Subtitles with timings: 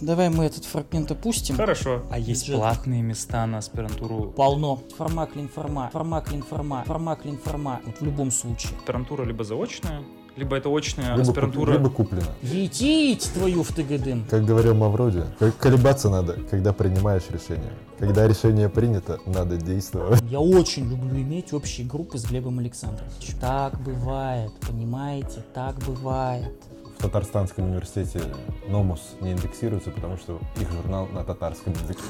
[0.00, 1.56] Давай мы этот фрагмент опустим.
[1.56, 2.02] Хорошо.
[2.10, 2.56] А есть Бюджет.
[2.56, 4.30] платные места на аспирантуру?
[4.36, 4.80] Полно.
[4.96, 7.80] Форма, клин, форма, форма, клин, форма, форма, клин, форма.
[7.84, 8.72] Вот в любом случае.
[8.78, 10.00] Аспирантура либо заочная,
[10.36, 11.72] либо это очная Либо, куп- аспирантура.
[11.72, 12.24] либо куплено.
[12.40, 14.30] Етить твою в ТГД.
[14.30, 15.24] Как говорил Мавроди,
[15.58, 17.72] колебаться надо, когда принимаешь решение.
[17.98, 20.22] Когда решение принято, надо действовать.
[20.30, 23.38] Я очень люблю иметь общие группы с Глебом Александровичем.
[23.38, 25.44] Так бывает, понимаете?
[25.52, 26.54] Так бывает.
[27.00, 28.20] В Татарстанском университете
[28.68, 32.02] Номус не индексируется, потому что их журнал на татарском языке.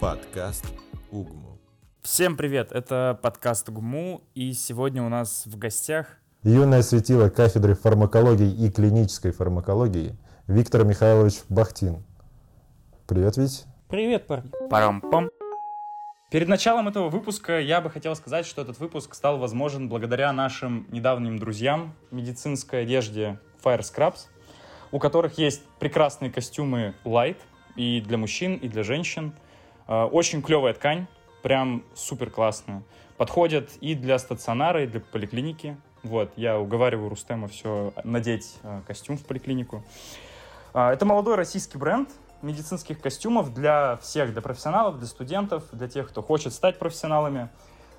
[0.00, 0.64] Подкаст
[1.10, 1.58] Угму.
[2.00, 6.06] Всем привет, это подкаст ГМУ, и сегодня у нас в гостях
[6.42, 12.02] Юное светило кафедры фармакологии и клинической фармакологии Виктор Михайлович Бахтин.
[13.06, 13.66] Привет, Вить.
[13.90, 14.50] Привет, парни.
[14.70, 15.28] Парам-пам.
[16.32, 20.86] Перед началом этого выпуска я бы хотел сказать, что этот выпуск стал возможен благодаря нашим
[20.90, 24.28] недавним друзьям медицинской одежде Fire Scrubs,
[24.92, 27.36] у которых есть прекрасные костюмы Light
[27.76, 29.34] и для мужчин, и для женщин.
[29.86, 31.06] Э, Очень клевая ткань,
[31.42, 32.82] прям супер классная.
[33.18, 35.76] Подходят и для стационара, и для поликлиники.
[36.02, 39.84] Вот, я уговариваю Рустема все надеть э, костюм в поликлинику.
[40.72, 42.08] А, Это молодой российский бренд
[42.42, 47.48] медицинских костюмов для всех, для профессионалов, для студентов, для тех, кто хочет стать профессионалами.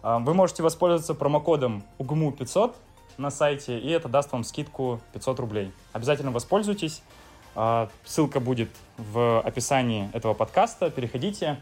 [0.02, 2.76] А, Вы можете воспользоваться промокодом УГМУ500
[3.18, 5.72] на сайте, и это даст вам скидку 500 рублей.
[5.94, 7.02] Обязательно воспользуйтесь.
[7.56, 10.90] А, Ссылка будет в описании этого подкаста.
[10.90, 11.62] Переходите.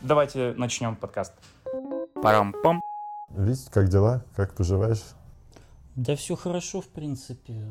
[0.00, 1.32] Давайте начнем подкаст.
[2.22, 2.82] Парам-пам.
[3.30, 4.24] Вить, как дела?
[4.34, 5.02] Как поживаешь?
[5.94, 7.64] Да все хорошо, в принципе.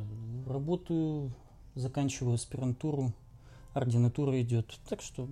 [0.47, 1.31] Работаю,
[1.75, 3.13] заканчиваю аспирантуру,
[3.75, 4.79] ординатура идет.
[4.89, 5.27] Так что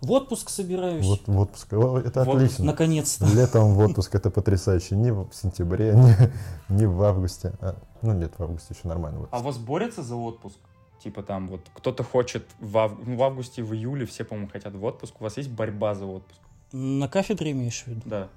[0.00, 1.04] в отпуск собираюсь.
[1.06, 1.72] Вот в отпуск.
[1.72, 2.64] О, Это В отлично.
[2.64, 3.26] Наконец-то.
[3.26, 4.96] Летом в отпуск это потрясающе.
[4.96, 7.52] Не в сентябре, не, не в августе.
[7.60, 9.20] А, ну нет, в августе еще нормально.
[9.20, 9.28] Вот.
[9.30, 10.58] А вас борются за отпуск?
[11.02, 14.82] Типа там вот кто-то хочет в, ав- в августе, в июле, все, по-моему, хотят в
[14.84, 15.20] отпуск.
[15.20, 16.40] У вас есть борьба за отпуск?
[16.72, 18.00] На кафедре имеешь в виду?
[18.06, 18.28] Да.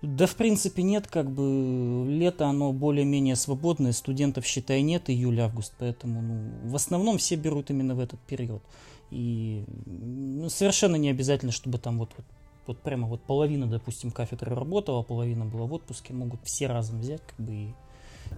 [0.00, 6.22] Да, в принципе, нет, как бы лето, оно более-менее свободное, студентов, считай, нет, июль-август, поэтому,
[6.22, 8.62] ну, в основном все берут именно в этот период.
[9.10, 12.26] И ну, совершенно не обязательно, чтобы там вот, вот,
[12.66, 17.22] вот прямо вот половина, допустим, кафедры работала, половина была в отпуске, могут все разом взять,
[17.26, 17.74] как бы, и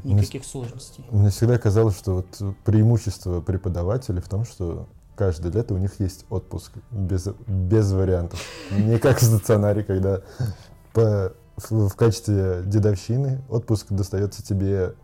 [0.04, 1.04] никаких сложностей.
[1.10, 6.24] Мне всегда казалось, что вот преимущество преподавателей в том, что каждое лето у них есть
[6.30, 8.40] отпуск без, без вариантов.
[8.70, 10.22] Не как в стационаре, когда
[10.92, 11.34] по-
[11.68, 14.94] в, в качестве дедовщины отпуск достается тебе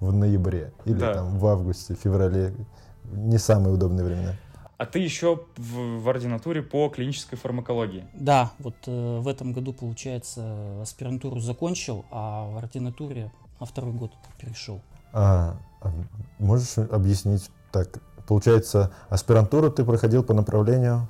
[0.00, 1.14] в ноябре или Да.
[1.14, 2.54] там в августе, феврале.
[3.12, 4.34] Не самые удобные времена.
[4.76, 8.04] А ты еще в, в ординатуре по клинической фармакологии.
[8.12, 13.30] Да, вот э, в этом году, получается, аспирантуру закончил, а в ординатуре
[13.60, 14.80] на второй год перешел.
[15.12, 15.92] А, а
[16.38, 18.00] можешь объяснить так?
[18.26, 21.08] Получается, аспирантуру ты проходил по направлению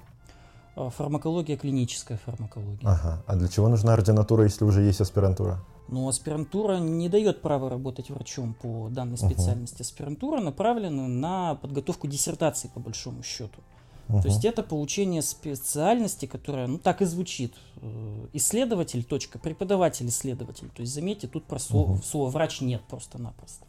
[0.77, 2.89] Фармакология, клиническая фармакология.
[2.89, 3.23] Ага.
[3.27, 5.62] А для чего нужна ординатура, если уже есть аспирантура?
[5.89, 9.83] Но аспирантура не дает права работать врачом по данной специальности.
[9.83, 13.61] Аспирантура направлена на подготовку диссертации, по большому счету.
[14.09, 14.23] Мгм.
[14.23, 20.69] То есть это получение специальности, которая, ну так и звучит, э, исследователь, точка, преподаватель-исследователь.
[20.75, 22.03] То есть заметьте, тут про слово, Мгм.
[22.03, 23.65] слово врач нет просто-напросто.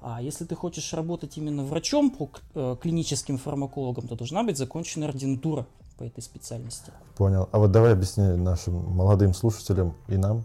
[0.00, 5.08] А если ты хочешь работать именно врачом по э, клиническим фармакологам, то должна быть закончена
[5.08, 5.66] ординатура
[5.98, 6.92] по этой специальности.
[7.16, 7.48] Понял.
[7.52, 10.44] А вот давай объясни нашим молодым слушателям и нам,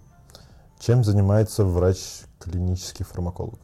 [0.80, 1.98] чем занимается врач
[2.40, 3.60] клинический фармаколог?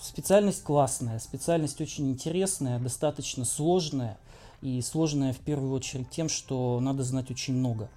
[0.00, 4.16] Специальность классная, специальность очень интересная, достаточно сложная.
[4.62, 7.90] И сложная в первую очередь тем, что надо знать очень много.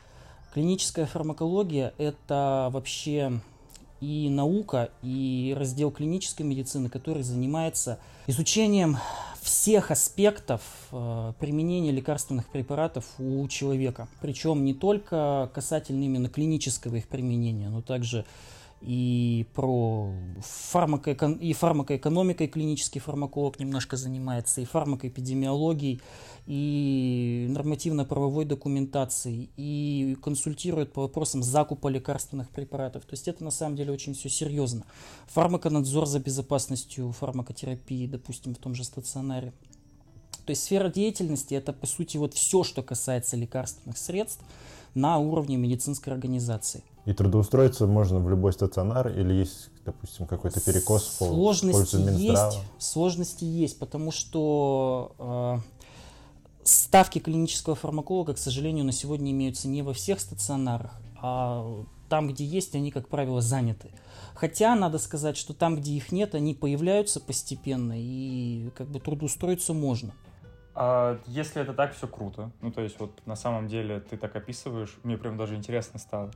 [0.54, 3.40] Клиническая фармакология– это вообще
[4.02, 8.98] и наука, и раздел клинической медицины, который занимается изучением
[9.47, 14.09] всех аспектов э, применения лекарственных препаратов у человека.
[14.22, 18.25] Причем не только касательно именно клинического их применения, но также
[18.82, 20.12] и про
[20.72, 26.01] фармакоэкон- и фармакоэкономикой клинический фармаколог немножко занимается, и фармакоэпидемиологией,
[26.46, 33.06] и нормативно-правовой документацией, и консультирует по вопросам закупа лекарственных препаратов.
[33.06, 34.86] То есть это на самом деле очень все серьезно.
[35.28, 39.54] Фармаконадзор за безопасностью фармакотерапии, допустим, в том же стационаре.
[40.46, 44.42] То есть сфера деятельности это по сути вот все, что касается лекарственных средств
[44.94, 46.84] на уровне медицинской организации.
[47.07, 51.95] И трудоустроиться можно в любой стационар или есть, допустим, какой-то перекос в пол- в Сложности
[51.95, 52.51] пользу Минздрава?
[52.51, 55.57] есть, сложности есть, потому что э,
[56.65, 62.44] ставки клинического фармаколога, к сожалению, на сегодня имеются не во всех стационарах, а там, где
[62.44, 63.92] есть, они, как правило, заняты.
[64.36, 69.74] Хотя, надо сказать, что там, где их нет, они появляются постепенно, и как бы трудоустроиться
[69.74, 70.13] можно.
[70.75, 72.51] А если это так, все круто.
[72.60, 76.31] Ну, то есть, вот на самом деле ты так описываешь, мне прям даже интересно стало.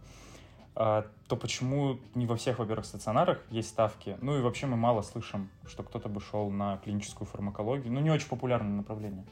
[0.74, 4.18] А, то почему не во всех, во-первых, стационарах есть ставки?
[4.22, 7.92] Ну и вообще мы мало слышим, что кто-то бы шел на клиническую фармакологию.
[7.92, 9.26] Ну, не очень популярное направление.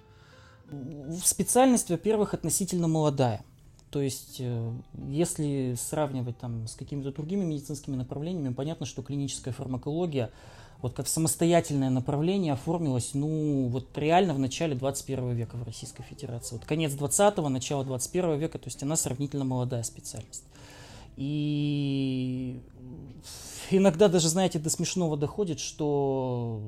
[1.24, 3.44] Специальность, во-первых, относительно молодая.
[3.90, 4.72] То есть, э,
[5.08, 10.32] если сравнивать там с какими-то другими медицинскими направлениями, понятно, что клиническая фармакология
[10.82, 16.56] вот как самостоятельное направление оформилось, ну, вот реально в начале 21 века в Российской Федерации.
[16.56, 20.44] Вот конец 20-го, начало 21 века, то есть она сравнительно молодая специальность.
[21.20, 22.62] И
[23.72, 26.62] иногда даже, знаете, до смешного доходит, что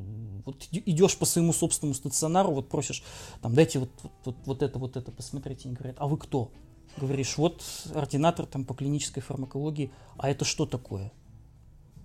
[0.45, 3.01] вот идешь по своему собственному стационару, вот просишь,
[3.42, 3.92] там, дайте вот,
[4.25, 6.51] вот, вот, это, вот это посмотреть, они говорят, а вы кто?
[6.98, 7.63] Говоришь, вот
[7.95, 11.13] ординатор там по клинической фармакологии, а это что такое?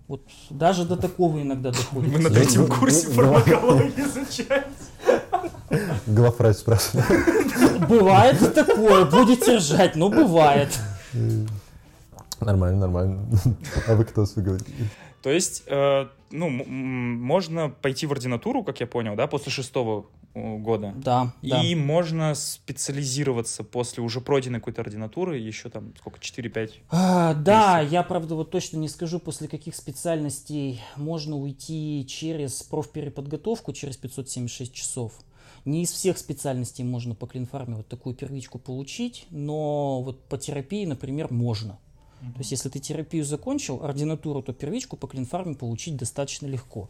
[0.07, 2.13] Вот даже до такого иногда доходит.
[2.13, 4.73] Мы на третьем курсе фармакологии изучаем.
[6.07, 7.89] Главврач спрашивает.
[7.89, 10.79] Бывает такое, будете ржать, но бывает.
[12.41, 13.29] Нормально, нормально.
[13.89, 14.73] А вы кто вы говорите?
[15.23, 20.59] То есть, э, ну, можно пойти в ординатуру, как я понял, да, после шестого э,
[20.59, 20.95] года.
[20.97, 21.63] Да, да.
[21.63, 26.71] И можно специализироваться после уже пройденной какой-то ординатуры, еще там сколько, 4-5?
[26.91, 33.73] А, да, я, правда, вот точно не скажу, после каких специальностей можно уйти через профпереподготовку,
[33.73, 35.13] через 576 часов.
[35.65, 40.87] Не из всех специальностей можно по клинфарме вот такую первичку получить, но вот по терапии,
[40.87, 41.81] например, можно.
[42.27, 42.33] Mm-hmm.
[42.33, 46.89] То есть, если ты терапию закончил, ординатуру, то первичку по клинфарме получить достаточно легко.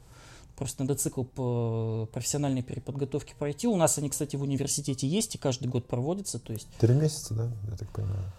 [0.57, 3.69] Просто надо цикл по профессиональной переподготовке пройти.
[3.69, 6.39] У нас они, кстати, в университете есть и каждый год проводятся.
[6.39, 6.67] То есть...
[6.79, 8.33] Три месяца, да, я так понимаю?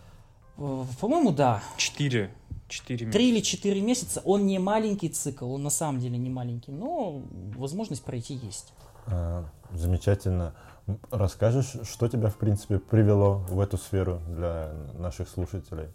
[0.58, 1.62] Э, по-моему, да.
[1.78, 2.34] Четыре.
[2.68, 3.18] Четыре месяца.
[3.18, 4.22] Три или четыре месяца.
[4.26, 7.22] Он не маленький цикл, он на самом деле не маленький, но
[7.56, 8.74] возможность пройти есть.
[9.06, 10.56] А, замечательно.
[11.12, 15.88] Расскажешь, что тебя, в принципе, привело в эту сферу для наших слушателей?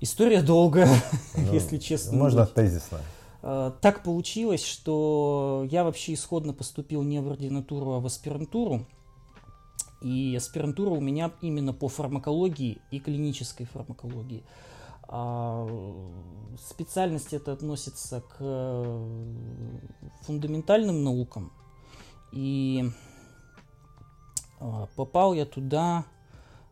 [0.00, 0.88] История долгая,
[1.36, 2.16] ну, если честно.
[2.16, 2.54] Можно быть.
[2.54, 3.00] тезисно.
[3.42, 8.86] А, так получилось, что я вообще исходно поступил не в ординатуру, а в аспирантуру.
[10.02, 14.44] И аспирантура у меня именно по фармакологии и клинической фармакологии.
[15.08, 15.66] А
[16.68, 18.98] специальность это относится к
[20.22, 21.52] фундаментальным наукам.
[22.32, 22.84] И
[24.60, 26.15] а, попал я туда Э,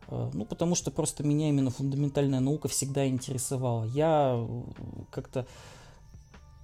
[0.09, 3.85] ну, потому что просто меня именно фундаментальная наука всегда интересовала.
[3.85, 4.63] Я э,
[5.11, 5.47] как-то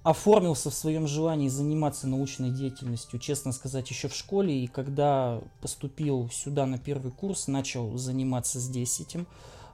[0.02, 4.64] оформился в своем желании заниматься научной деятельностью, честно сказать, еще в школе.
[4.64, 9.26] И когда поступил сюда на первый курс, начал заниматься здесь этим.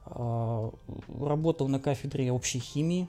[0.06, 0.70] Э,
[1.18, 3.08] работал на кафедре общей химии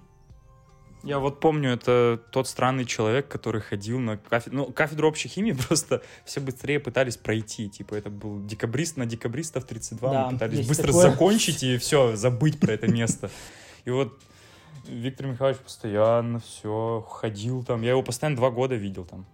[1.03, 5.51] я вот помню, это тот странный человек, который ходил на кафедру, ну, кафедру общей химии
[5.67, 7.69] просто все быстрее пытались пройти.
[7.69, 11.11] Типа, это был декабрист на декабристов 32, да, мы пытались быстро такое.
[11.11, 13.29] закончить и все, забыть про это место.
[13.85, 14.19] И вот
[14.87, 17.81] Виктор Михайлович постоянно все ходил там.
[17.81, 19.25] Я его постоянно два года видел там.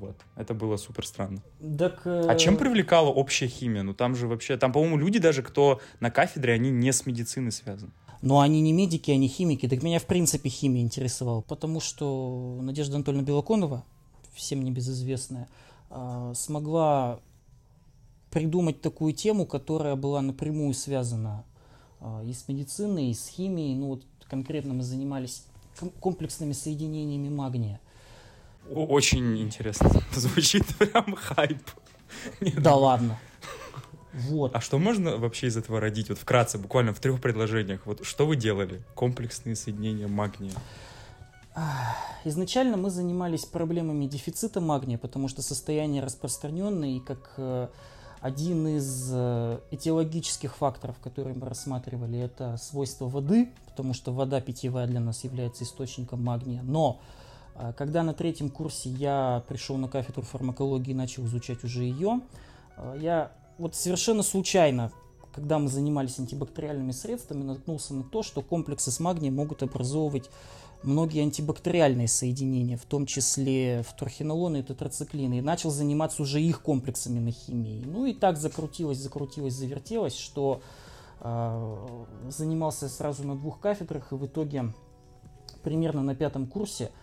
[0.00, 0.16] Вот.
[0.36, 1.40] Это было супер странно.
[1.78, 2.24] Так, э...
[2.28, 3.82] А чем привлекала общая химия?
[3.82, 7.52] Ну там же вообще, там, по-моему, люди даже, кто на кафедре, они не с медициной
[7.52, 7.92] связаны.
[8.22, 9.68] Но они не медики, они химики.
[9.68, 11.42] Так меня, в принципе, химия интересовала.
[11.42, 13.84] Потому что Надежда Анатольевна Белоконова,
[14.34, 15.48] всем небезызвестная,
[15.90, 17.20] а, смогла
[18.30, 21.44] придумать такую тему, которая была напрямую связана
[22.00, 23.74] а, и с медициной, и с химией.
[23.74, 25.44] Ну вот конкретно мы занимались
[26.00, 27.80] комплексными соединениями магния.
[28.70, 29.90] Очень интересно.
[30.14, 31.62] Звучит прям хайп.
[32.58, 33.18] Да ладно.
[34.16, 34.56] Вот.
[34.56, 36.08] А что можно вообще из этого родить?
[36.08, 37.82] Вот вкратце, буквально в трех предложениях.
[37.84, 38.82] Вот что вы делали?
[38.94, 40.52] Комплексные соединения магния.
[42.24, 47.68] Изначально мы занимались проблемами дефицита магния, потому что состояние распространенное, и как э,
[48.20, 54.86] один из э, этиологических факторов, которые мы рассматривали, это свойства воды, потому что вода питьевая
[54.86, 56.62] для нас является источником магния.
[56.62, 57.00] Но
[57.54, 62.20] э, когда на третьем курсе я пришел на кафедру фармакологии и начал изучать уже ее,
[62.98, 64.92] я вот совершенно случайно,
[65.34, 70.30] когда мы занимались антибактериальными средствами, наткнулся на то, что комплексы с магнием могут образовывать
[70.82, 77.18] многие антибактериальные соединения, в том числе фторхинолоны и тетрациклины, и начал заниматься уже их комплексами
[77.18, 77.82] на химии.
[77.84, 80.60] Ну и так закрутилось, закрутилось, завертелось, что
[81.20, 84.72] э, занимался сразу на двух кафедрах, и в итоге
[85.62, 86.90] примерно на пятом курсе–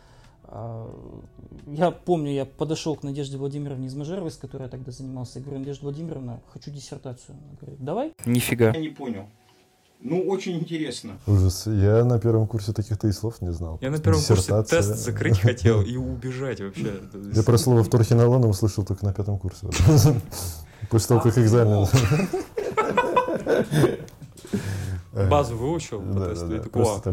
[0.51, 5.41] я помню, я подошел к Надежде Владимировне из Мажеровой, с которой я тогда занимался, и
[5.41, 7.35] говорю, Надежда Владимировна, хочу диссертацию.
[7.35, 8.13] Она говорит, давай.
[8.25, 8.71] Нифига.
[8.71, 9.25] Я не понял.
[10.03, 11.13] Ну, очень интересно.
[11.27, 11.65] Ужас.
[11.65, 13.77] Я на первом курсе таких-то и слов не знал.
[13.81, 17.01] Я на первом курсе тест закрыть хотел и убежать вообще.
[17.33, 19.67] Я про слово вторхинолона услышал только на пятом курсе.
[20.89, 21.87] После того, как экзамен.
[25.29, 26.69] Базу выучил по Да, тесту да, да.
[26.69, 27.11] Просто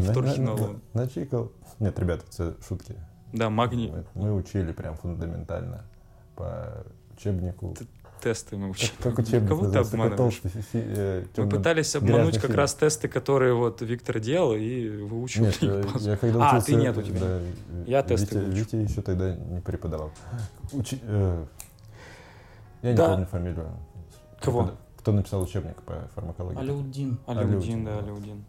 [0.94, 1.52] начикал.
[1.78, 2.96] Нет, ребята, это шутки.
[3.32, 3.92] Да, магний.
[4.14, 5.84] Мы- учили прям фундаментально
[6.36, 6.84] по
[7.16, 7.74] учебнику.
[7.78, 7.84] Т-
[8.22, 8.90] Тесты мы учили.
[9.02, 10.16] Как учебник Кого ты обманываешь?
[10.18, 12.56] толстый фи- фи- э, Мы пытались обмануть как фильм.
[12.56, 16.10] раз тесты, которые вот Виктор делал, и выучил Нет, их я, базу.
[16.10, 16.66] я когда А, учился...
[16.66, 17.18] ты нет у тебя.
[17.20, 17.40] да,
[17.86, 18.58] Я тесты Витя, выучил.
[18.78, 20.10] Витя еще тогда не преподавал.
[20.72, 21.46] Учи- э,
[22.82, 23.08] я не Да.
[23.08, 23.70] помню фамилию.
[24.42, 24.64] Кого?
[24.64, 26.58] Кто, кто написал учебник по фармакологии?
[26.60, 27.18] Алеудин.
[27.26, 27.98] Алеудин, да.
[28.00, 28.44] Алеудин.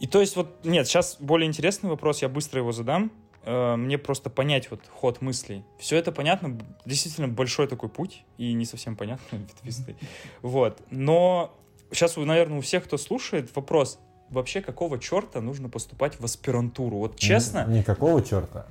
[0.00, 3.12] И то есть вот, нет, сейчас более интересный вопрос, я быстро его задам.
[3.46, 5.64] Э, Мне просто понять вот ход мыслей.
[5.78, 9.96] Все это понятно, действительно большой такой путь, и не совсем понятный, ветвистый.
[10.42, 10.80] Вот.
[10.90, 11.54] Но
[11.92, 13.98] сейчас, наверное, у всех, кто слушает, вопрос,
[14.30, 16.98] вообще какого черта нужно поступать в аспирантуру?
[16.98, 18.66] Вот честно, Никакого черта.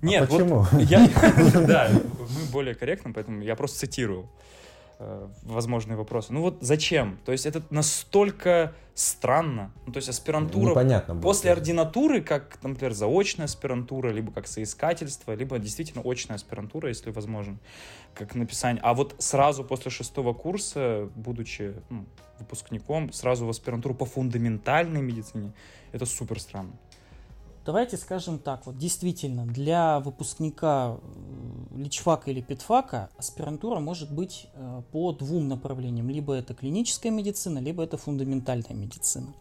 [0.00, 0.66] нет, а вот почему?
[0.84, 1.08] я,
[1.66, 4.28] да, мы более корректны, поэтому я просто цитирую
[5.42, 6.32] возможные вопросы.
[6.32, 7.18] Ну вот зачем?
[7.24, 9.72] То есть это настолько странно.
[9.86, 11.22] Ну, то есть аспирантура Непонятно было.
[11.22, 17.58] после ординатуры, как, например, заочная аспирантура, либо как соискательство, либо действительно очная аспирантура, если возможно,
[18.14, 18.82] как написание.
[18.82, 22.04] А вот сразу после шестого курса, будучи ну,
[22.38, 25.52] выпускником, сразу в аспирантуру по фундаментальной медицине,
[25.92, 26.72] это супер странно.
[27.64, 34.82] Давайте скажем так, вот действительно, для выпускника э, личфака или педфака аспирантура может быть э,
[34.92, 36.08] по двум направлениям.
[36.08, 39.34] Либо это клиническая медицина, либо это фундаментальная медицина.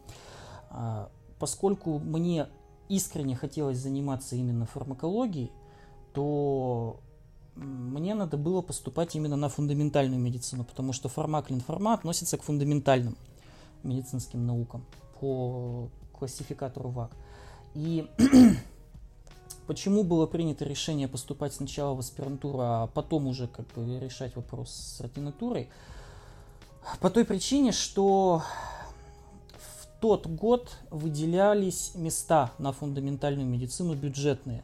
[0.70, 1.10] А,
[1.40, 2.48] Поскольку мне
[2.90, 5.52] искренне хотелось заниматься именно фармакологией,
[6.14, 7.00] то
[7.56, 13.16] мне надо было поступать именно на фундаментальную медицину, потому что фармак линформа относится к фундаментальным
[13.84, 14.86] медицинским наукам
[15.20, 17.12] по классификатору ВАК.
[17.76, 18.08] И
[19.68, 24.72] почему было принято решение поступать сначала в аспирантуру, а потом уже как бы решать вопрос
[24.72, 25.70] с ординатурой?
[27.00, 28.42] По той причине, что
[29.58, 34.64] в тот год выделялись места на фундаментальную медицину бюджетные.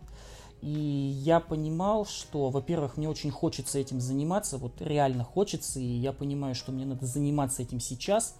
[0.61, 6.11] И я понимал, что, во-первых, мне очень хочется этим заниматься, вот реально хочется, и я
[6.11, 8.35] понимаю, что мне надо заниматься этим сейчас,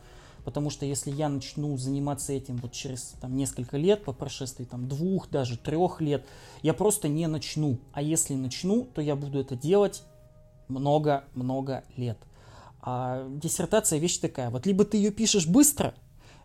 [0.46, 4.88] потому что если я начну заниматься этим вот через там, несколько лет, по прошествии там,
[4.88, 6.24] двух, даже трех лет,
[6.62, 7.80] я просто не начну.
[7.92, 10.04] А если начну, то я буду это делать
[10.68, 12.18] много-много лет.
[12.80, 15.96] А диссертация вещь такая, вот либо ты ее пишешь быстро,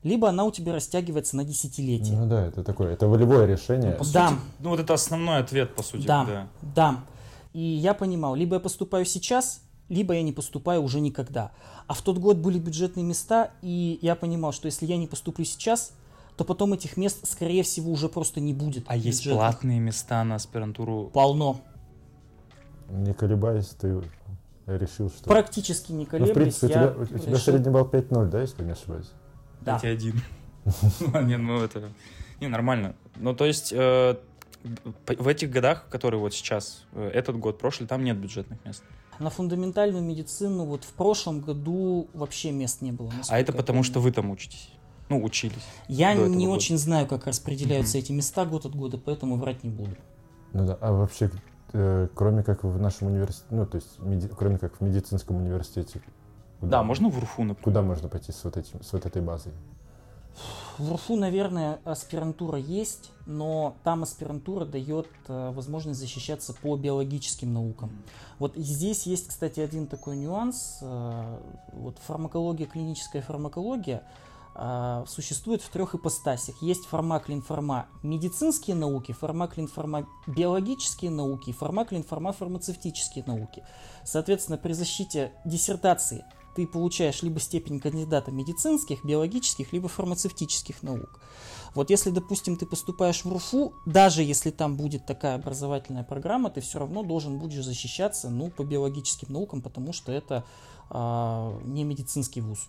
[0.03, 2.15] либо она у тебя растягивается на десятилетия.
[2.15, 3.93] Ну да, это такое, это волевое решение.
[3.93, 4.33] По сути, Да.
[4.61, 6.07] ну вот это основной ответ, по сути.
[6.07, 6.49] Да, да.
[6.75, 7.05] да.
[7.53, 11.51] И я понимал, либо я поступаю сейчас, либо я не поступаю уже никогда.
[11.87, 15.45] А в тот год были бюджетные места, и я понимал, что если я не поступлю
[15.45, 15.93] сейчас,
[16.37, 18.85] то потом этих мест, скорее всего, уже просто не будет.
[18.87, 19.39] А есть бюджетных.
[19.41, 21.11] платные места на аспирантуру?
[21.13, 21.61] Полно.
[22.89, 24.01] Не колебаясь, ты
[24.67, 25.29] решил, что...
[25.29, 28.29] Практически не Ну, в колеблясь, принципе, у я тебя, у тебя решил- средний балл 5.0,
[28.31, 29.11] да, если не ошибаюсь?
[29.61, 29.77] Да.
[29.77, 30.23] Эти один.
[31.01, 31.91] Ну, Не, ну это...
[32.41, 32.95] Не, нормально.
[33.17, 34.17] Ну, то есть, э,
[35.07, 38.83] в этих годах, которые вот сейчас, э, этот год, прошлый, там нет бюджетных мест.
[39.21, 43.13] На фундаментальную медицину вот в прошлом году вообще мест не было.
[43.29, 44.71] А это потому, что вы там учитесь.
[45.11, 45.63] Ну, учились.
[45.89, 46.57] Я не года.
[46.57, 49.91] очень знаю, как распределяются эти места год от года, поэтому врать не буду.
[50.53, 51.31] Ну да, а вообще,
[51.75, 56.01] э, кроме как в нашем университете, ну, то есть, меди- кроме как в медицинском университете,
[56.61, 57.63] куда, Да, можно в УРФУ, например?
[57.63, 59.53] куда можно пойти с вот, этим, с вот этой базой?
[60.79, 67.91] В РФУ, наверное, аспирантура есть, но там аспирантура дает э, возможность защищаться по биологическим наукам.
[68.39, 70.79] Вот здесь есть, кстати, один такой нюанс.
[70.81, 71.39] э,
[71.75, 74.03] вот фармакология, клиническая фармакология
[74.55, 76.63] э, существует в трех ипостасях.
[76.63, 83.63] Есть фармак-линформа медицинские науки, фармак-линформа биологические науки, фармак-линформа фармацевтические науки.
[84.05, 91.21] Соответственно, при защите диссертации ты получаешь либо степень кандидата медицинских, биологических, либо фармацевтических наук.
[91.75, 96.61] Вот если, допустим, ты поступаешь в РУФУ, даже если там будет такая образовательная программа, ты
[96.61, 100.45] все равно должен будешь защищаться ну, по биологическим наукам, потому что это
[100.89, 102.69] а, не медицинский вуз.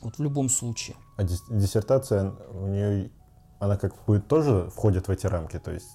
[0.00, 0.96] Вот в любом случае.
[1.16, 3.10] А дис- диссертация, у нее,
[3.58, 5.88] она как бы тоже входит в эти рамки, то есть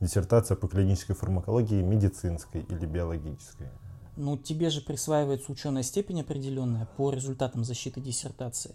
[0.00, 3.68] диссертация по клинической фармакологии медицинской или биологической.
[4.16, 8.74] Ну, тебе же присваивается ученая степень определенная по результатам защиты диссертации.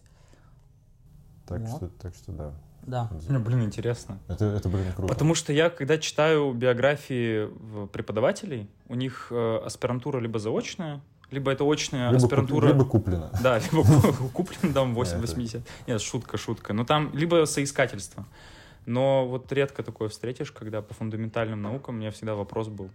[1.48, 1.70] Так, Вот.
[1.77, 2.54] что, так что да.
[2.84, 3.10] Да.
[3.30, 4.20] Ну, блин, интересно.
[4.27, 5.12] Это, это блин, круто.
[5.13, 7.50] Потому что я, когда читаю биографии
[7.88, 11.01] преподавателей, у них э, аспирантура либо заочная,
[11.32, 12.68] либо это очная Либо, куп- аспирантура.
[12.68, 13.32] либо куплено.
[13.42, 13.84] Да, либо
[14.34, 15.62] куплен там Это- 8,80.
[15.88, 16.74] Нет, шутка, шутка.
[16.74, 18.25] Но там либо соискательство.
[18.86, 22.92] Но вот редко такое встретишь, когда по фундаментальным наукам у меня всегда вопрос был,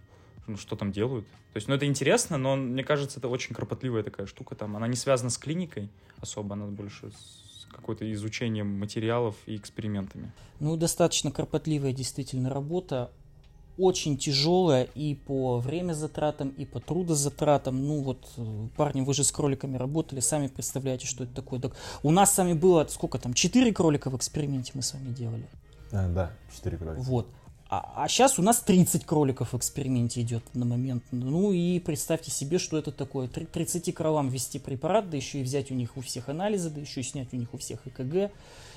[0.47, 1.25] ну, что там делают.
[1.53, 4.75] То есть, ну, это интересно, но мне кажется, это очень кропотливая такая штука там.
[4.75, 10.31] Она не связана с клиникой особо, она больше с какой-то изучением материалов и экспериментами.
[10.59, 13.11] Ну, достаточно кропотливая действительно работа.
[13.77, 17.83] Очень тяжелая и по время затратам, и по трудозатратам.
[17.87, 21.59] Ну вот, э, парни, вы же с кроликами работали, сами представляете, что это такое.
[21.59, 25.13] Так, у нас с вами было, сколько там, 4 кролика в эксперименте мы с вами
[25.13, 25.47] делали.
[25.91, 27.01] А, да, 4 кролика.
[27.01, 27.27] Вот.
[27.73, 31.05] А, сейчас у нас 30 кроликов в эксперименте идет на момент.
[31.11, 33.29] Ну и представьте себе, что это такое.
[33.29, 36.81] Три- 30 кролам ввести препарат, да еще и взять у них у всех анализы, да
[36.81, 38.29] еще и снять у них у всех ЭКГ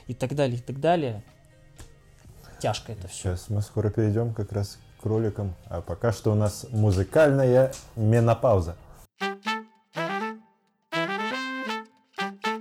[0.06, 1.24] и так далее, и так далее.
[2.60, 3.34] Тяжко это все.
[3.34, 5.56] Сейчас мы скоро перейдем как раз к кроликам.
[5.66, 8.76] А пока что у нас музыкальная менопауза.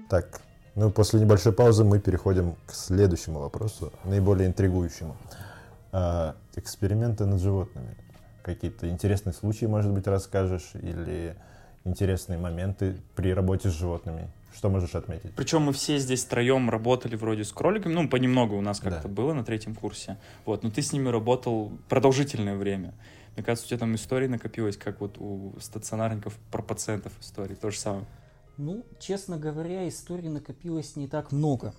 [0.10, 0.42] Так,
[0.74, 5.16] ну после небольшой паузы мы переходим к следующему вопросу, наиболее интригующему.
[5.96, 7.96] А, эксперименты над животными.
[8.42, 10.72] Какие-то интересные случаи, может быть, расскажешь?
[10.74, 11.36] Или
[11.86, 14.28] интересные моменты при работе с животными?
[14.56, 15.34] Что можешь отметить?
[15.36, 19.14] Причем мы все здесь втроем работали вроде с кроликами, ну, понемногу у нас как-то Да.
[19.14, 20.18] было на третьем курсе.
[20.46, 22.96] Вот, но ты с ними работал продолжительное время.
[23.36, 27.54] Мне кажется, у тебя там истории накопилось, как вот у стационарников про пациентов истории.
[27.56, 28.06] То же самое.
[28.58, 31.74] Ну, честно говоря, историй накопилось не так много.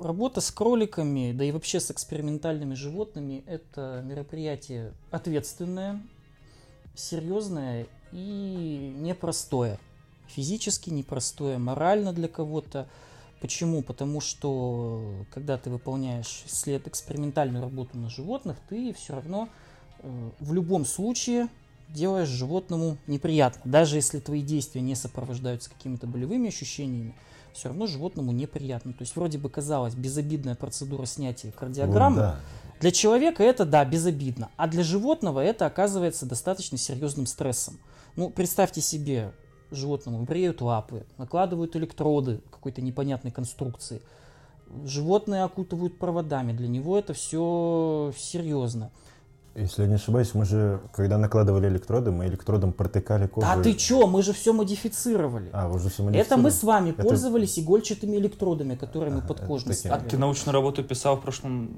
[0.00, 6.00] Работа с кроликами, да и вообще с экспериментальными животными, это мероприятие ответственное,
[6.94, 9.78] серьезное и непростое.
[10.28, 12.88] Физически непростое, морально для кого-то.
[13.42, 13.82] Почему?
[13.82, 19.50] Потому что когда ты выполняешь след экспериментальную работу на животных, ты все равно
[19.98, 21.48] э, в любом случае
[21.90, 23.70] делаешь животному неприятно.
[23.70, 27.14] Даже если твои действия не сопровождаются какими-то болевыми ощущениями,
[27.52, 28.92] все равно животному неприятно.
[28.92, 32.16] То есть вроде бы казалось безобидная процедура снятия кардиограммы.
[32.16, 32.40] Вот да.
[32.80, 34.50] Для человека это, да, безобидно.
[34.56, 37.78] А для животного это оказывается достаточно серьезным стрессом.
[38.16, 39.32] Ну, представьте себе,
[39.70, 44.00] животному бреют лапы, накладывают электроды какой-то непонятной конструкции.
[44.84, 46.52] Животные окутывают проводами.
[46.52, 48.90] Для него это все серьезно.
[49.56, 53.46] Если я не ошибаюсь, мы же, когда накладывали электроды, мы электродом протыкали кожу.
[53.50, 55.50] А ты чё, мы же все модифицировали.
[55.52, 59.28] А, вы же все это мы с вами Это- пользовались игольчатыми электродами, которые мы Ага,
[59.28, 59.92] подкожно это такие.
[59.92, 60.10] А ставили.
[60.10, 61.70] ты научную работу писал в прошлом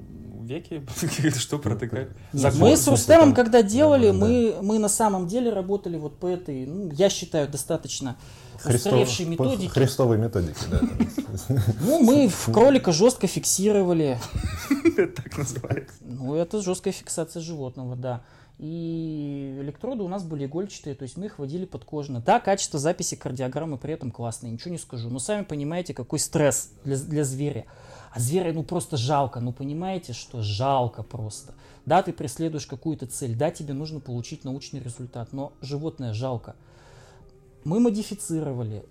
[0.47, 0.83] веке?
[1.37, 1.61] Что?
[1.65, 2.61] Нет, Закон.
[2.61, 6.91] мы с Рустемом, когда делали, мы, мы на самом деле работали вот по этой, ну,
[6.93, 8.17] я считаю, достаточно
[8.65, 9.69] устаревшей методике.
[9.69, 10.81] Христовой методики, да.
[11.81, 14.19] Ну, мы в кролика жестко фиксировали.
[14.97, 15.95] Это так называется.
[16.01, 18.23] Ну, это жесткая фиксация животного, да.
[18.59, 22.21] И электроды у нас были игольчатые, то есть мы их вводили подкожно.
[22.21, 25.11] Да, качество записи кардиограммы при этом классное, ничего не скажу.
[25.11, 27.65] Но сами понимаете, какой стресс для, для зверя.
[28.15, 29.41] А зверя, ну, просто жалко.
[29.41, 31.55] Ну, понимаете, что жалко просто.
[31.87, 36.55] Да, ты преследуешь какую-то цель, да, тебе нужно получить научный результат, но животное жалко.
[37.65, 38.85] Мы модифицировали,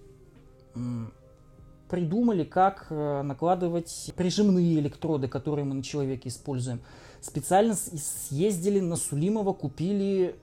[1.87, 6.81] придумали, как э, накладывать прижимные электроды, которые мы на человеке используем.
[7.21, 10.35] Специально съездили на Сулимова, купили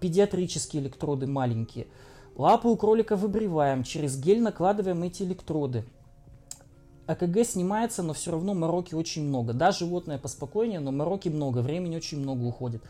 [0.00, 1.86] педиатрические электроды маленькие.
[2.36, 5.84] Лапы у кролика выбриваем, через гель накладываем эти электроды.
[7.08, 9.52] АКГ снимается, но все равно мороки очень много.
[9.54, 12.82] Да, животное поспокойнее, но мороки много, времени очень много уходит.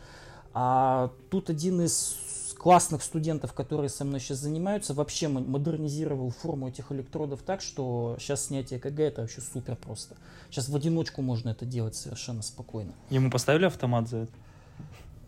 [0.53, 2.15] А тут один из
[2.57, 8.17] классных студентов, которые со мной сейчас занимаются, вообще мо- модернизировал форму этих электродов так, что
[8.19, 10.15] сейчас снятие ЭКГ это вообще супер просто.
[10.49, 12.91] Сейчас в одиночку можно это делать совершенно спокойно.
[13.09, 14.31] Ему поставили автомат за это?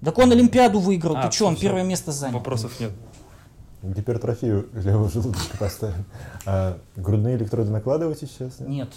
[0.03, 2.39] Так он Олимпиаду выиграл, А, ты что, он всё, первое место занял.
[2.39, 2.91] Вопросов нет.
[3.83, 6.05] Гипертрофию левого желудочка поставим.
[6.45, 8.59] А грудные электроды накладываете сейчас?
[8.59, 8.69] нет?
[8.69, 8.89] Нет,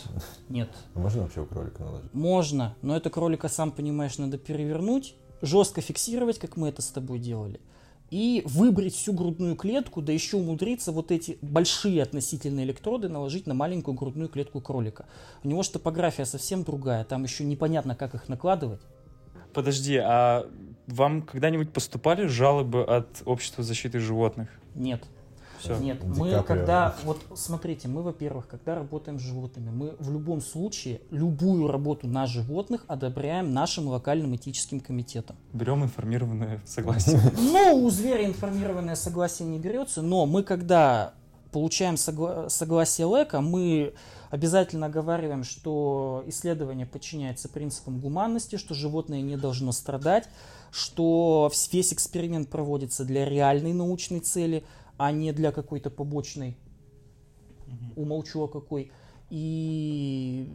[0.49, 0.68] нет.
[0.94, 2.12] А Можно вообще у кролика наложить?
[2.12, 7.18] Можно, но это кролика, сам понимаешь, надо перевернуть, жестко фиксировать, как мы это с тобой
[7.18, 7.61] делали,
[8.11, 13.55] и выбрить всю грудную клетку, да еще умудриться вот эти большие относительно электроды наложить на
[13.55, 15.07] маленькую грудную клетку кролика.
[15.42, 18.81] У него же топография совсем другая, там еще непонятно, как их накладывать.
[19.55, 20.47] Подожди, а
[20.87, 24.49] вам когда-нибудь поступали жалобы от общества защиты животных?
[24.75, 25.03] Нет.
[25.59, 25.79] Все.
[25.79, 26.43] Нет, Ди мы Каприо.
[26.43, 32.07] когда, вот смотрите, мы, во-первых, когда работаем с животными, мы в любом случае любую работу
[32.07, 35.37] на животных одобряем нашим локальным этическим комитетом.
[35.55, 37.19] Берем информированное согласие.
[37.38, 41.14] Ну, у зверя информированное согласие не берется, но мы, когда
[41.51, 43.95] получаем согла- согласие ЛЭКа, мы
[44.35, 50.29] обязательно оговариваем, что исследование подчиняется принципам гуманности, что животное не должно страдать,
[50.73, 54.64] что весь эксперимент проводится для реальной научной цели,
[54.97, 56.57] а не для какой-то побочной,
[57.94, 58.90] умолчу о какой.
[59.31, 60.49] И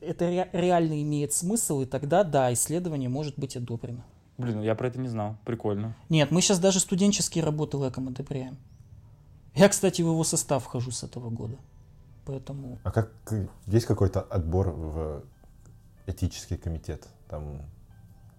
[0.00, 4.04] это ре- реально имеет смысл, и тогда, да, исследование может быть одобрено.
[4.38, 5.36] Блин, я про это не знал.
[5.44, 5.94] Прикольно.
[6.08, 8.56] Нет, мы сейчас даже студенческие работы лэком одобряем.
[9.54, 11.56] Я, кстати, в его состав вхожу с этого года.
[12.24, 12.78] Поэтому...
[12.84, 13.12] А как
[13.66, 15.24] есть какой-то отбор в
[16.06, 17.06] этический комитет?
[17.28, 17.62] Там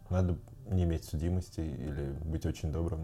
[0.09, 0.37] надо
[0.69, 3.01] не иметь судимости или быть очень добрым?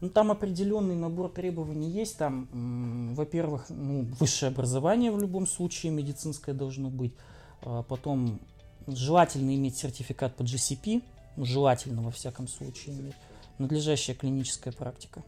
[0.00, 2.18] Ну, там определенный набор требований есть.
[2.18, 7.14] Там, во-первых, ну, высшее образование в любом случае, медицинское должно быть.
[7.62, 8.40] А потом
[8.86, 11.02] желательно иметь сертификат по GCP.
[11.36, 13.14] Ну, желательно, во всяком случае, иметь.
[13.58, 15.22] Надлежащая клиническая практика.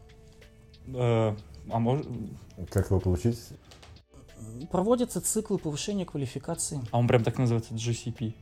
[0.87, 1.35] Э,
[1.69, 2.07] а может...
[2.69, 3.39] Как его получить?
[4.71, 6.81] Проводятся циклы повышения квалификации.
[6.91, 8.33] А он прям так называется GCP.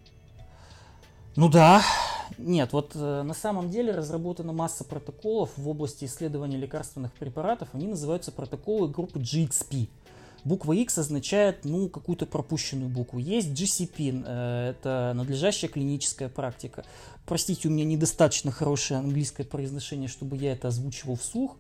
[1.36, 1.82] Ну да.
[2.38, 7.70] Нет, вот э, на самом деле разработана масса протоколов в области исследования лекарственных препаратов.
[7.74, 9.90] Они называются протоколы группы GXP.
[10.44, 13.20] Буква X означает, ну, какую-то пропущенную букву.
[13.20, 16.84] Есть GCP, э, это надлежащая клиническая практика.
[17.26, 21.58] Простите, у меня недостаточно хорошее английское произношение, чтобы я это озвучивал вслух.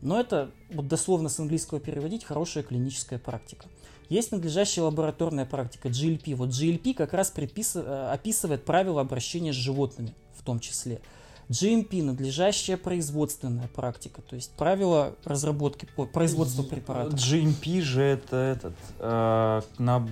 [0.00, 3.66] Но это, вот дословно с английского переводить, хорошая клиническая практика.
[4.08, 6.34] Есть надлежащая лабораторная практика, GLP.
[6.34, 11.00] Вот GLP как раз припис- э, описывает правила обращения с животными в том числе.
[11.48, 17.18] GMP– надлежащая производственная практика, то есть правила разработки, по- производства препаратов.
[17.18, 18.74] GMP же это этот...
[18.98, 20.08] э, на...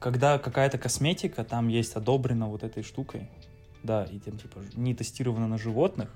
[0.00, 3.28] Когда какая-то косметика, там есть одобрена вот этой штукой.
[3.82, 6.10] Да, и там типа не тестировано на животных.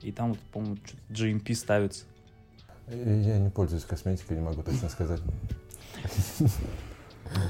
[0.00, 0.78] И там, вот, по-моему,
[1.10, 2.04] GMP ставится.
[2.90, 5.20] Я не пользуюсь косметикой, не могу точно сказать.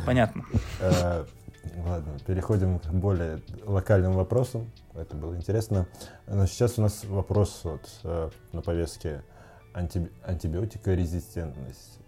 [0.07, 0.45] Понятно.
[0.81, 1.25] Э,
[1.87, 4.71] Ладно, переходим к более локальным вопросам.
[4.95, 5.87] Это было интересно.
[6.27, 9.23] Но сейчас у нас вопрос вот, э, на повестке
[9.75, 11.99] анти- антибиотикорезистентность.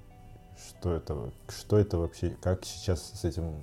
[0.56, 2.30] Что это, что это вообще?
[2.42, 3.54] Как сейчас с этим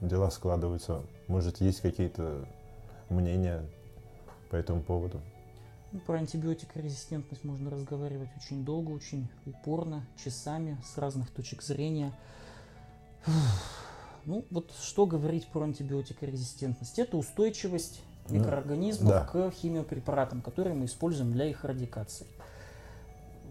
[0.00, 1.02] дела складываются?
[1.26, 2.44] Может, есть какие-то
[3.08, 3.64] мнения
[4.50, 5.20] по этому поводу?
[5.92, 12.12] Ну, Про антибиотикорезистентность можно разговаривать очень долго, очень упорно, часами, с разных точек зрения.
[14.24, 16.98] Ну, вот что говорить про антибиотикорезистентность?
[16.98, 19.24] Это устойчивость Ну, микроорганизмов да.
[19.24, 22.26] к химиопрепаратам, которые мы используем для их радикации.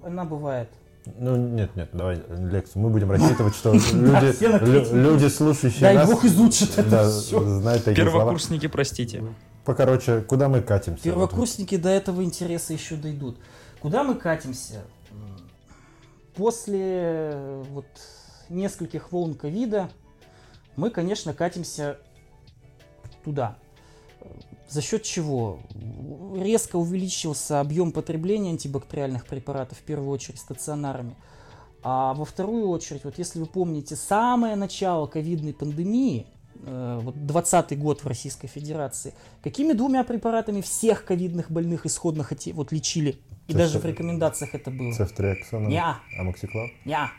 [0.04, 0.69] Она бывает.
[1.17, 2.84] Ну, нет, нет, давай лекцию.
[2.84, 7.60] Мы будем рассчитывать, что люди, люди, слушающие Дай нас, бог изучат это да, все.
[7.60, 8.19] знают такие слова.
[8.19, 9.23] Первокурсники, простите.
[9.69, 11.03] Покороче, куда мы катимся?
[11.03, 13.38] Первокурсники до этого интереса еще дойдут.
[13.79, 14.82] Куда мы катимся?
[16.34, 17.38] После
[17.69, 17.86] вот
[18.49, 19.91] нескольких волн ковида
[20.75, 21.99] мы, конечно, катимся
[23.23, 23.60] туда.
[24.67, 25.60] За счет чего?
[26.36, 31.15] Резко увеличился объем потребления антибактериальных препаратов, в первую очередь стационарами.
[31.84, 36.25] А во вторую очередь, вот если вы помните, самое начало ковидной пандемии,
[36.65, 42.71] вот 20 год в Российской Федерации, какими двумя препаратами всех ковидных больных исходно хоте- вот
[42.71, 43.17] лечили?
[43.47, 44.91] И даже в рекомендациях это было.
[44.93, 45.99] Цефтриаксон, Неа.
[46.19, 46.69] амоксиклав?
[46.85, 47.09] Неа.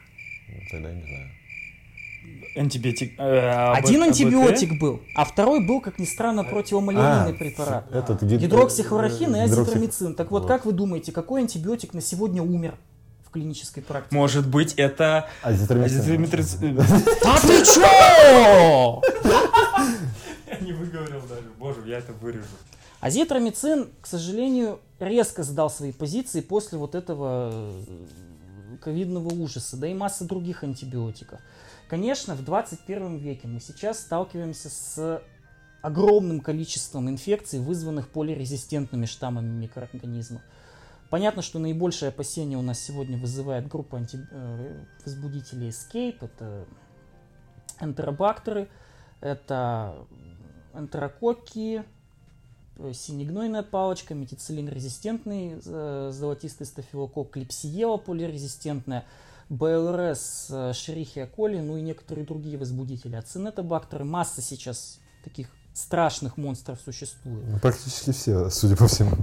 [0.49, 1.29] Ну, Тогда я не знаю.
[2.57, 3.15] Антибиотик...
[3.19, 7.91] э, Один АБ- антибиотик был, а второй был, как ни странно, противомалярийный А, препарат.
[7.95, 10.15] Этот гид- Гидроксихлорохин и азитромицин.
[10.15, 10.47] Так Вот.
[10.47, 12.75] как вы думаете, какой антибиотик на сегодня умер
[13.31, 14.17] в клинической практике?
[14.17, 15.29] Может быть, это...
[15.43, 16.81] Азитромицин.
[17.25, 19.03] А ты чё?
[20.49, 21.47] Я не выговорил даже.
[21.59, 22.45] Боже, я это вырежу.
[23.01, 29.95] Азитромицин, к сожалению, резко сдал свои позиции после вот этого э, ковидного ужаса, да и
[29.95, 31.41] масса других антибиотиков.
[31.89, 35.23] Конечно, в 21 веке мы сейчас сталкиваемся с
[35.83, 40.43] огромным количеством инфекций, вызванных полирезистентными штаммами микроорганизмов.
[41.11, 46.19] Понятно, что наибольшее опасение у нас сегодня вызывает группа анти- э, возбудителей Escape.
[46.21, 46.67] Это
[47.81, 48.69] энтеробактеры,
[49.21, 50.07] это
[50.73, 51.85] энтерококки,
[52.77, 59.05] э, синегнойная палочка, метицилин-резистентный э, золотистый стафилококк, клипсиела полирезистентная,
[59.49, 63.17] БЛРС, э, Шерихия коли, ну и некоторые другие возбудители.
[63.17, 67.45] А цинетобактеры, масса сейчас таких страшных монстров существует.
[67.49, 69.17] Ну, Практически все, судя по всему.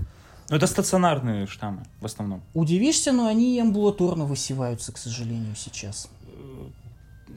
[0.50, 2.42] Ну, это стационарные штаммы в основном.
[2.54, 6.10] Удивишься, но они амбулаторно высеваются, к сожалению, сейчас.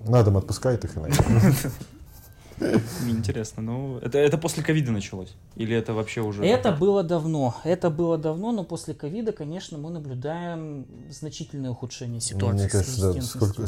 [0.07, 1.25] На дом отпускает их иногда.
[3.03, 3.99] Мне интересно, ну...
[3.99, 5.35] Это, это после ковида началось?
[5.57, 6.45] Или это вообще уже...
[6.45, 12.61] Это было давно, это было давно, но после ковида, конечно, мы наблюдаем значительное ухудшение ситуации
[12.61, 13.67] Мне с кажется, да, сколько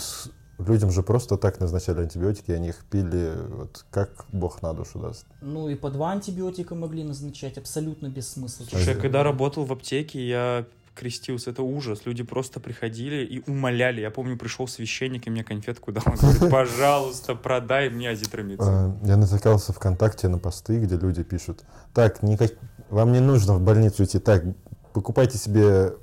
[0.59, 5.27] людям же просто так назначали антибиотики, они их пили вот как бог на душу даст.
[5.41, 8.65] Ну и по два антибиотика могли назначать абсолютно без смысла.
[8.69, 11.51] Слушай, я когда работал в аптеке, я крестился.
[11.51, 12.03] Это ужас.
[12.05, 14.01] Люди просто приходили и умоляли.
[14.01, 16.05] Я помню, пришел священник и мне конфетку дал.
[16.07, 18.65] Он говорит, пожалуйста, продай мне азитромицин.
[18.67, 22.53] А, Я натыкался ВКонтакте на посты, где люди пишут, так, никак...
[22.91, 24.45] вам не нужно в больницу идти, так,
[24.93, 25.95] покупайте себе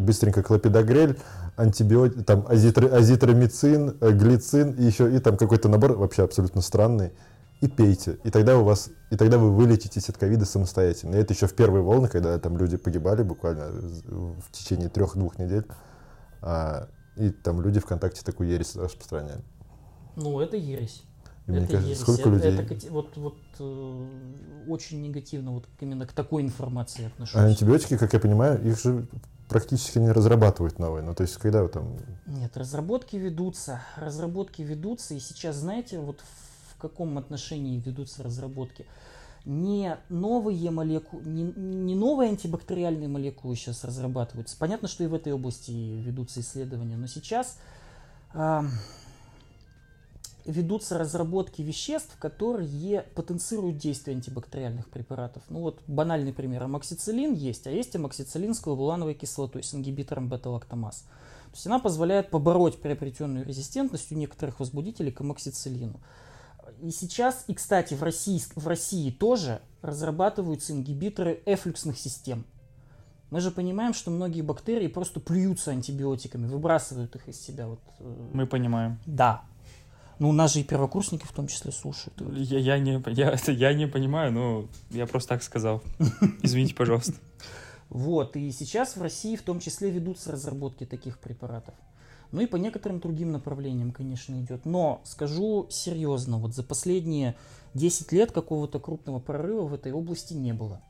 [0.00, 1.18] быстренько клопидогрель,
[1.56, 7.12] антибиотик, там азитро- азитромицин, э, глицин и еще и там какой-то набор вообще абсолютно странный.
[7.60, 8.18] И пейте.
[8.24, 11.16] И тогда у вас, и тогда вы вылечитесь от ковида самостоятельно.
[11.16, 15.66] И это еще в первые волны, когда там люди погибали буквально в течение трех-двух недель.
[16.40, 19.42] А, и там люди ВКонтакте такую ересь распространяли.
[20.16, 21.02] Ну, это ересь.
[21.46, 22.00] И мне это кажется, ересь.
[22.00, 22.76] сколько Это- людей...
[22.76, 24.06] это вот, вот э,
[24.66, 27.36] очень негативно вот именно к такой информации отношусь.
[27.36, 29.06] А антибиотики, как я понимаю, их же
[29.50, 31.02] практически не разрабатывают новые.
[31.02, 31.98] Ну, то есть, когда вы там...
[32.26, 36.20] Нет, разработки ведутся, разработки ведутся, и сейчас, знаете, вот
[36.70, 38.86] в каком отношении ведутся разработки?
[39.44, 44.56] Не новые молекулы, не, не новые антибактериальные молекулы сейчас разрабатываются.
[44.56, 47.58] Понятно, что и в этой области ведутся исследования, но сейчас
[48.32, 48.64] а,
[50.44, 55.42] ведутся разработки веществ, которые потенцируют действие антибактериальных препаратов.
[55.48, 56.62] Ну вот банальный пример.
[56.62, 61.02] Амоксициллин есть, а есть амоксициллин с клавулановой кислотой, с ингибитором бета-лактамаз.
[61.50, 66.00] То есть она позволяет побороть приобретенную резистентность у некоторых возбудителей к амоксициллину.
[66.80, 72.44] И сейчас, и кстати, в России, в России тоже разрабатываются ингибиторы эфлюксных систем.
[73.30, 77.68] Мы же понимаем, что многие бактерии просто плюются антибиотиками, выбрасывают их из себя.
[77.68, 78.98] Вот, э, Мы понимаем.
[79.06, 79.44] да.
[80.20, 82.14] Ну, у нас же и первокурсники в том числе слушают.
[82.36, 85.82] Я, я, не, я, это я не понимаю, но я просто так сказал.
[86.42, 87.14] Извините, пожалуйста.
[87.88, 91.74] Вот, и сейчас в России в том числе ведутся разработки таких препаратов.
[92.32, 94.66] Ну и по некоторым другим направлениям, конечно, идет.
[94.66, 97.34] Но скажу серьезно, вот за последние
[97.72, 100.82] 10 лет какого-то крупного прорыва в этой области не было.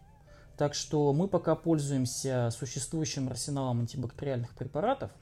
[0.59, 5.13] Так что мы пока пользуемся существующим арсеналом антибактериальных препаратов.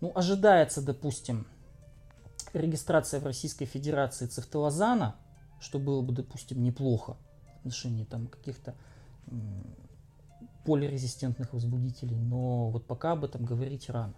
[0.00, 1.46] Ну, ожидается, допустим,
[2.60, 5.16] регистрация в Российской Федерации цефталазана,
[5.60, 7.16] что было бы, допустим, неплохо
[7.54, 8.74] в отношении там каких-то
[10.64, 14.14] полирезистентных возбудителей, но вот пока об этом говорить рано.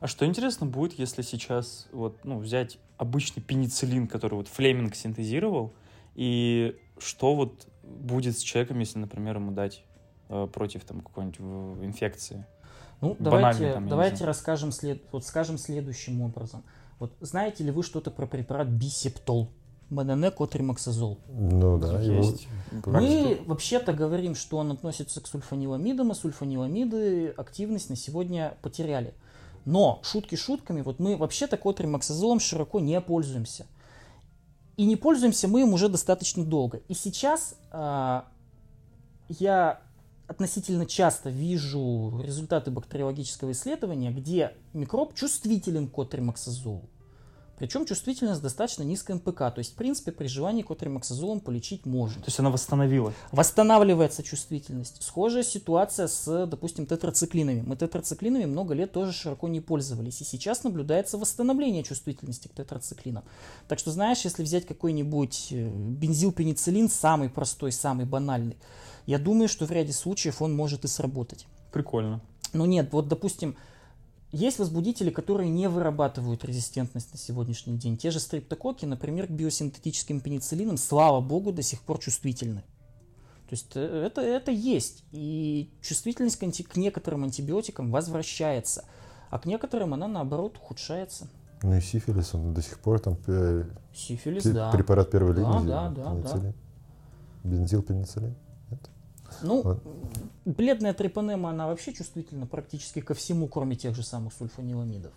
[0.00, 5.72] А что интересно будет, если сейчас вот, ну, взять обычный пенициллин, который вот Флеминг синтезировал,
[6.14, 9.84] и что вот будет с человеком, если, например, ему дать
[10.28, 12.46] э, против там какой-нибудь э, инфекции?
[13.00, 16.62] Ну, давайте, там, давайте расскажем след, вот скажем следующим образом.
[17.02, 19.48] Вот знаете ли вы что-то про препарат бисептол?
[19.90, 21.18] Мононекотримоксазол.
[21.28, 22.46] Ну да, его- Есть.
[22.86, 29.14] Мы вообще-то говорим, что он относится к сульфаниламидам, а сульфаниламиды активность на сегодня потеряли.
[29.64, 33.66] Но, шутки шутками, вот мы вообще-то котримоксазолом широко не пользуемся.
[34.76, 36.82] И не пользуемся мы им уже достаточно долго.
[36.86, 38.28] И сейчас а,
[39.28, 39.80] я
[40.28, 46.88] относительно часто вижу результаты бактериологического исследования, где микроб чувствителен к котримоксазолу.
[47.62, 49.38] Причем чувствительность достаточно низкая МПК.
[49.38, 52.20] То есть, в принципе, при желании котримоксазолом полечить можно.
[52.20, 53.12] То есть она восстановила.
[53.30, 55.00] Восстанавливается чувствительность.
[55.00, 57.62] Схожая ситуация с, допустим, тетрациклинами.
[57.64, 60.20] Мы тетрациклинами много лет тоже широко не пользовались.
[60.20, 63.22] И сейчас наблюдается восстановление чувствительности к тетрациклинам.
[63.68, 68.56] Так что, знаешь, если взять какой-нибудь э, бензилпенициллин, самый простой, самый банальный,
[69.06, 71.46] я думаю, что в ряде случаев он может и сработать.
[71.70, 72.22] Прикольно.
[72.54, 73.56] Но нет, вот, допустим,
[74.32, 77.96] есть возбудители, которые не вырабатывают резистентность на сегодняшний день.
[77.96, 82.62] Те же стрептококки, например, к биосинтетическим пенициллинам, слава богу, до сих пор чувствительны.
[83.48, 85.04] То есть э, это, это есть.
[85.12, 88.84] И чувствительность к, анти- к некоторым антибиотикам возвращается.
[89.28, 91.28] А к некоторым она, наоборот, ухудшается.
[91.62, 93.64] Ну и сифилис, он до сих пор там э,
[93.94, 94.70] Сифилис, пе- да.
[94.72, 95.66] препарат первой Да, линии.
[95.68, 96.54] да, да, пенициллин.
[99.42, 99.82] Ну, Вот.
[100.44, 105.12] бледная трипанема, она вообще чувствительна практически ко всему, кроме тех же самых сульфаниламидов.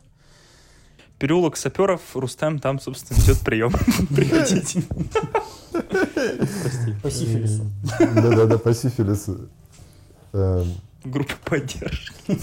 [1.20, 3.72] Переулок саперов, Рустем, там, собственно, идет прием.
[4.16, 4.84] Приходите.
[7.02, 7.66] По сифилису.
[8.16, 9.50] Да-да-да, по сифилису.
[10.34, 10.74] Эм,
[11.06, 12.14] Группа поддержки.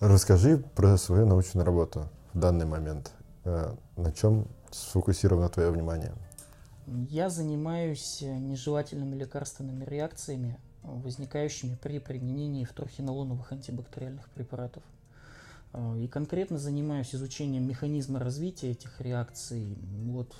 [0.00, 3.12] Расскажи про свою научную работу в данный момент.
[3.44, 6.12] Э, На чем сфокусировано твое внимание?
[6.86, 14.82] Я занимаюсь нежелательными лекарственными реакциями, возникающими при применении вторхинолоновых антибактериальных препаратов.
[15.72, 19.78] Э, И конкретно занимаюсь изучением механизма развития этих реакций.
[20.04, 20.34] Вот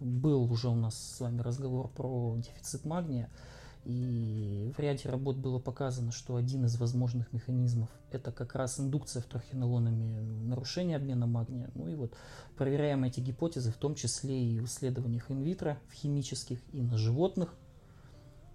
[0.00, 3.28] был уже у нас с вами разговор про дефицит магния.
[3.84, 9.22] И в ряде работ было показано, что один из возможных механизмов это как раз индукция
[9.22, 11.68] вторхинолонами нарушения обмена магния.
[11.74, 12.14] Ну и вот
[12.56, 17.54] проверяем эти гипотезы, в том числе и в исследованиях инвитро, в химических, и на животных,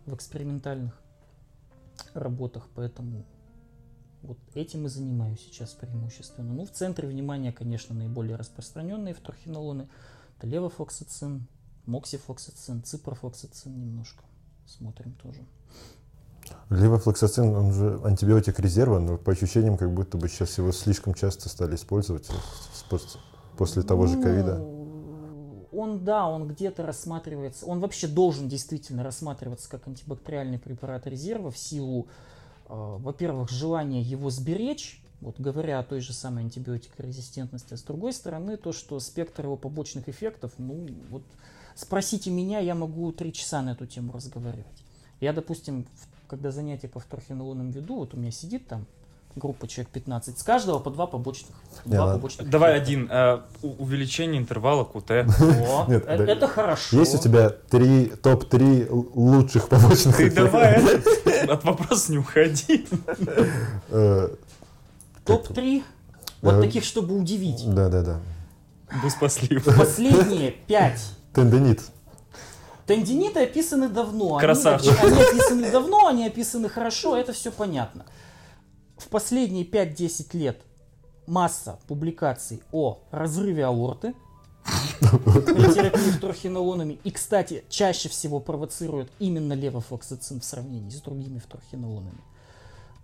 [0.06, 0.98] в экспериментальных.
[2.14, 3.26] работах, поэтому
[4.22, 6.54] вот этим и занимаюсь сейчас преимущественно.
[6.54, 9.90] Ну, в центре внимания, конечно, наиболее распространенные фторхинолоны.
[10.38, 11.48] Это левофлоксацин,
[11.86, 14.24] моксифлоксацин, ципрофлоксацин немножко.
[14.68, 15.40] Смотрим тоже.
[16.70, 21.50] Левофлоксацин, он же антибиотик резерва, но по ощущениям, как будто бы сейчас его слишком часто
[21.50, 22.30] стали использовать
[23.58, 24.58] после того же ковида.
[24.58, 31.52] Ну, Он, да, он где-то рассматривается, он вообще должен действительно рассматриваться как антибактериальный препарат резерва
[31.52, 32.08] в силу,
[32.68, 38.14] э, во-первых, желания его сберечь, вот говоря о той же самой антибиотикорезистентности, а с другой
[38.14, 41.24] стороны, то, что спектр его побочных эффектов, ну, вот
[41.78, 44.66] спросите меня, я могу три часа на эту тему разговаривать.
[45.22, 45.86] Я, допустим,
[46.28, 48.86] когда занятия по вторхинолонам веду, вот у меня сидит там
[49.36, 51.52] группа человек 15, с каждого по два побочных.
[51.86, 52.16] Два ладно.
[52.16, 52.92] побочных Давай эффекта.
[52.92, 53.08] один.
[53.12, 53.40] э,
[53.78, 55.12] увеличение интервала КУТ.
[55.12, 56.14] Э- да.
[56.26, 56.98] это хорошо.
[57.00, 60.84] Есть у тебя три, топ-3 л- лучших побочных Ты давай
[61.48, 62.88] от вопроса не уходи.
[63.90, 64.30] Э,
[65.26, 65.84] Топ-3?
[66.42, 67.64] Вот таких, чтобы удивить.
[67.74, 68.20] Да-да-да.
[69.04, 69.64] Будь спаслив.
[69.66, 71.02] Последние пять.
[71.34, 71.82] Тендонит.
[72.86, 74.38] Тендиниты описаны давно.
[74.38, 74.98] Они- Красавчик.
[75.04, 78.06] Они, описаны давно, они описаны хорошо, это все понятно.
[78.98, 80.62] В последние 5-10 лет
[81.28, 84.14] масса публикаций о разрыве аорты
[85.00, 87.00] при терапии вторхинолонами.
[87.04, 92.22] И, кстати, чаще всего провоцирует именно левофлоксацин в сравнении с другими вторхинолонами.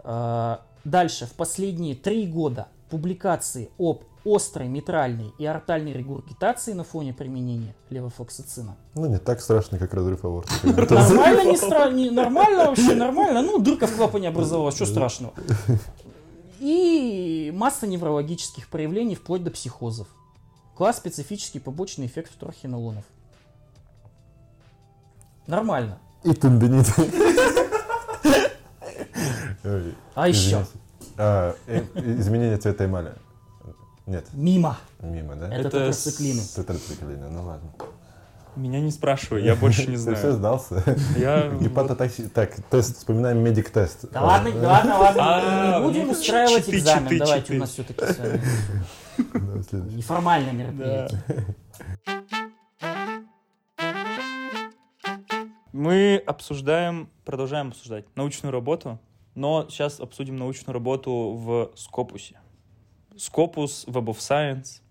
[0.04, 7.14] А, Дальше, в последние три года публикации об острой митральной и артальной регургитации на фоне
[7.14, 8.76] применения левофлоксацина.
[8.96, 10.54] Ну, не так страшно, как разрыв аорты.
[10.64, 11.90] Нормально, не стра...
[11.92, 13.42] не- нормально вообще, нормально.
[13.42, 15.34] Ну, дырка в клапане образовалась, что страшного.
[16.60, 20.08] И масса неврологических проявлений вплоть до психозов.
[20.76, 23.04] Класс специфический побочный эффект вторхинолонов.
[25.46, 26.00] Нормально.
[26.24, 26.88] И тендонит.
[30.16, 30.66] А еще?
[31.18, 33.14] А, э, Изменение цвета эмали.
[34.06, 34.78] Нет, Мимо.
[35.00, 35.48] мимо, да?
[35.48, 36.42] Это, Это тетрациклины.
[36.42, 37.72] Тетрациклины, ну ладно.
[38.56, 40.34] Меня не спрашивай, я больше не Ты все знаю.
[40.36, 40.84] сдался?
[41.18, 41.50] Я...
[41.62, 42.28] Гепатотокси...
[42.28, 44.12] Так, тест, вспоминаем медик-тест.
[44.12, 45.78] Да ладно, ладно, ладно.
[45.78, 47.18] А, будем устраивать экзамен.
[47.18, 49.96] Давайте, у нас все-таки Да, следующий.
[49.98, 51.24] неформальное мероприятие.
[55.72, 59.00] Мы обсуждаем, продолжаем обсуждать научную работу,
[59.34, 62.40] но сейчас обсудим научную работу в Скопусе.
[63.18, 64.82] Скопус, Web of Science,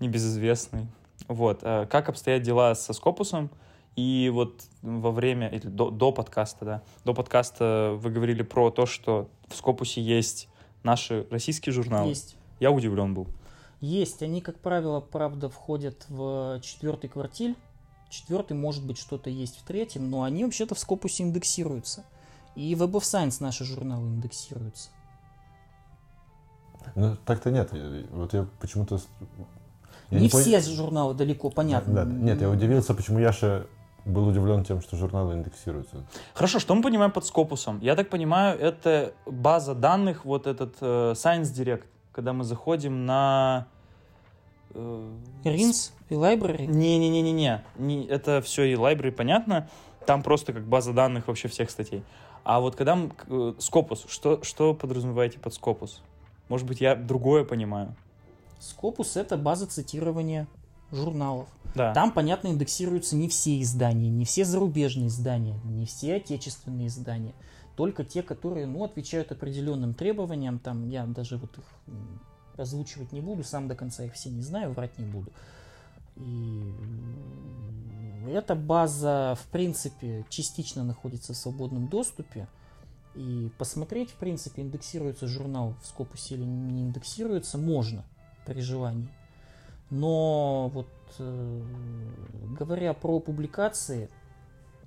[0.00, 0.86] небезызвестный.
[1.28, 1.60] Вот.
[1.62, 3.50] э, Как обстоят дела со Скопусом?
[3.96, 8.84] И вот во время, или до, до подкаста, да, до подкаста вы говорили про то,
[8.84, 10.48] что в Скопусе есть
[10.82, 12.10] наши российские журналы.
[12.10, 12.36] Есть.
[12.60, 13.26] Я удивлен был.
[13.80, 14.22] Есть.
[14.22, 17.56] Они, как правило, правда, входят в четвертый квартиль.
[18.10, 22.04] Четвертый, может быть, что-то есть в третьем, но они вообще-то в Скопусе индексируются.
[22.54, 24.90] И Web of Science наши журналы индексируются.
[26.94, 27.70] Ну, так-то нет.
[28.12, 28.98] Вот я почему-то...
[30.10, 31.92] я не пон- все журналы далеко, понятно.
[31.92, 32.12] Да, да.
[32.12, 33.66] Нет, я удивился, почему Яша
[34.04, 36.06] был удивлен тем, что журналы индексируются.
[36.32, 37.80] Хорошо, что мы понимаем под Скопусом?
[37.80, 43.66] Я так понимаю, это база данных, вот этот э, Science Direct, когда мы заходим на...
[44.74, 45.12] э,
[45.44, 46.66] Ринс и Library.
[46.66, 49.68] Не-не-не-не-не, не, это все и library, понятно,
[50.06, 52.04] там просто как база данных вообще всех статей.
[52.44, 52.96] А вот когда
[53.26, 56.00] э, Скопус, что, что подразумеваете под Скопус?
[56.48, 57.94] Может быть, я другое понимаю.
[58.58, 60.46] Скопус это база цитирования
[60.92, 61.48] журналов.
[61.74, 61.92] Да.
[61.92, 67.34] Там, понятно, индексируются не все издания, не все зарубежные издания, не все отечественные издания.
[67.76, 70.58] Только те, которые, ну, отвечают определенным требованиям.
[70.58, 71.64] Там я даже вот их
[72.56, 75.30] озвучивать не буду, сам до конца их все не знаю, врать не буду.
[76.16, 76.72] И
[78.28, 82.48] эта база, в принципе, частично находится в свободном доступе.
[83.16, 88.04] И посмотреть, в принципе, индексируется журнал в Скопусе или не индексируется, можно
[88.44, 89.08] при желании.
[89.90, 91.62] Но вот э,
[92.58, 94.10] говоря про публикации,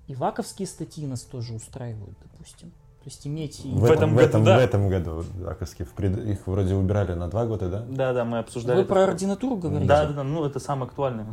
[0.07, 2.69] и ваковские статьи нас тоже устраивают, допустим.
[2.69, 3.65] То есть иметь...
[3.65, 4.57] и- В этом в году, этом, да.
[4.57, 7.85] в этом году Аковские в пред- их вроде убирали на два года, да?
[7.89, 8.75] Да, да, мы обсуждали.
[8.77, 8.89] Вы это.
[8.93, 9.87] про ординатуру говорите?
[9.87, 11.27] Да, да, да, ну это самое актуальное.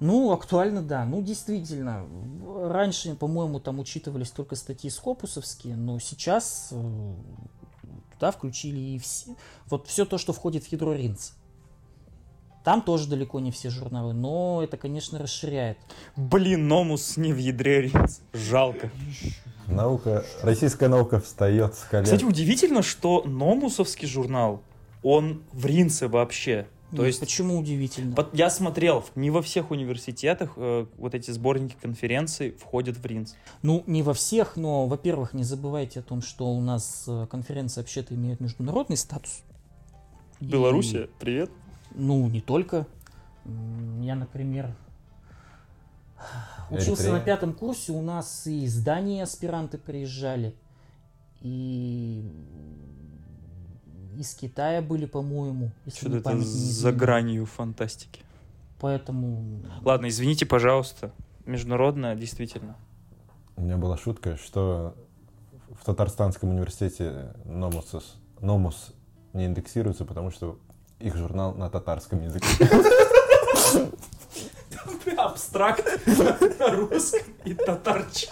[0.00, 1.04] Ну, актуально, да.
[1.04, 2.06] Ну, действительно.
[2.64, 7.14] Раньше, по-моему, там учитывались только статьи скопусовские, но сейчас э,
[8.14, 9.36] туда включили и все.
[9.68, 11.32] Вот все то, что входит в ядро РИНЦ.
[12.64, 15.78] Там тоже далеко не все журналы, но это, конечно, расширяет.
[16.16, 18.20] Блин, Номус не в ядре Ринс.
[18.34, 18.90] Жалко.
[19.66, 22.04] Наука, российская наука встает с колен.
[22.04, 24.62] Кстати, удивительно, что Номусовский журнал,
[25.02, 26.66] он в Ринце вообще.
[26.94, 28.16] То есть Почему удивительно?
[28.32, 33.36] Я смотрел, не во всех университетах э, вот эти сборники конференций входят в РИНС.
[33.62, 37.80] Ну, не во всех, но, во-первых, не забывайте о том, что у нас э, конференции
[37.80, 39.42] вообще-то имеют международный статус.
[40.40, 41.50] И, Белоруссия, привет.
[41.94, 42.86] ну, не только.
[44.00, 44.74] Я, например,
[46.70, 47.12] учился Эритрея.
[47.12, 50.54] на пятом курсе, у нас и из Дании аспиранты приезжали,
[51.40, 52.24] и
[54.16, 58.22] из Китая были, по-моему, Что-то это за гранью фантастики.
[58.80, 61.12] Поэтому Ладно, извините, пожалуйста.
[61.44, 62.76] Международная, действительно.
[63.56, 64.94] У меня была шутка, что
[65.78, 68.94] в Татарстанском университете Номус, Номус
[69.32, 70.58] не индексируется, потому что
[70.98, 72.46] их журнал на татарском языке.
[75.16, 75.84] Абстракт
[76.58, 78.28] на русском и татарче.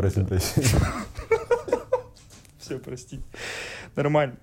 [0.00, 0.66] Просим прощения.
[2.58, 3.20] Все, прости.
[3.96, 4.36] Нормально.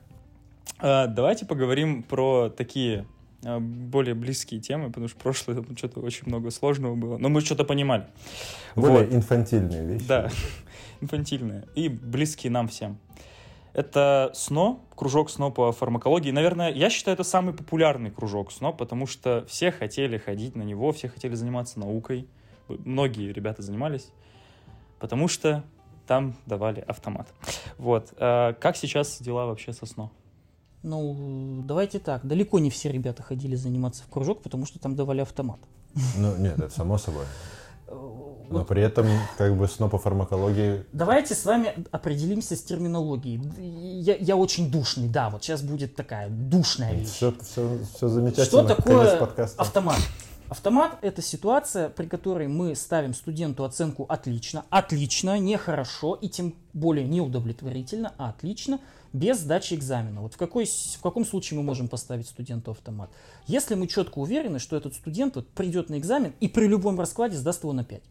[0.77, 3.07] А, давайте поговорим про такие
[3.43, 7.17] а, более близкие темы, потому что прошлое там что-то очень много сложного было.
[7.17, 8.05] Но мы что-то понимали.
[8.75, 9.13] Более Вот.
[9.15, 10.05] инфантильные вещи.
[10.07, 10.29] Да,
[11.01, 12.99] инфантильные и близкие нам всем.
[13.73, 16.29] Это СНО, кружок СНО по фармакологии.
[16.29, 20.91] Наверное, я считаю, это самый популярный кружок СНО, потому что все хотели ходить на него,
[20.91, 22.27] все хотели заниматься наукой.
[22.67, 24.11] Многие ребята занимались,
[24.99, 25.63] потому что
[26.07, 27.27] там давали автомат.
[27.77, 28.13] Вот.
[28.17, 30.09] А Как сейчас дела вообще со СНО?
[30.83, 32.25] Ну, давайте так.
[32.25, 35.59] Далеко не все ребята ходили заниматься в кружок, потому что там давали автомат.
[36.15, 37.25] Ну, нет, это само собой.
[37.87, 42.61] Э, Но вот при этом, как бы, сно по фармакологии Давайте с вами определимся с
[42.61, 43.41] терминологией.
[44.01, 47.09] Я, я очень душный, да, вот сейчас будет такая душная вещь.
[47.09, 48.45] все, все, все замечательно.
[48.45, 49.19] Что такое
[49.57, 49.99] автомат?
[50.49, 57.05] Автомат– это ситуация, при которой мы ставим студенту оценку «отлично», «отлично», «нехорошо» и тем более
[57.05, 58.79] не удовлетворительно, а «отлично»,
[59.11, 60.21] без сдачи экзамена.
[60.21, 63.09] Вот в, какой, в каком случае мы можем поставить студенту автомат?
[63.45, 67.35] Если мы четко уверены, что этот студент вот придет на экзамен и при любом раскладе
[67.35, 68.01] сдаст его на 5.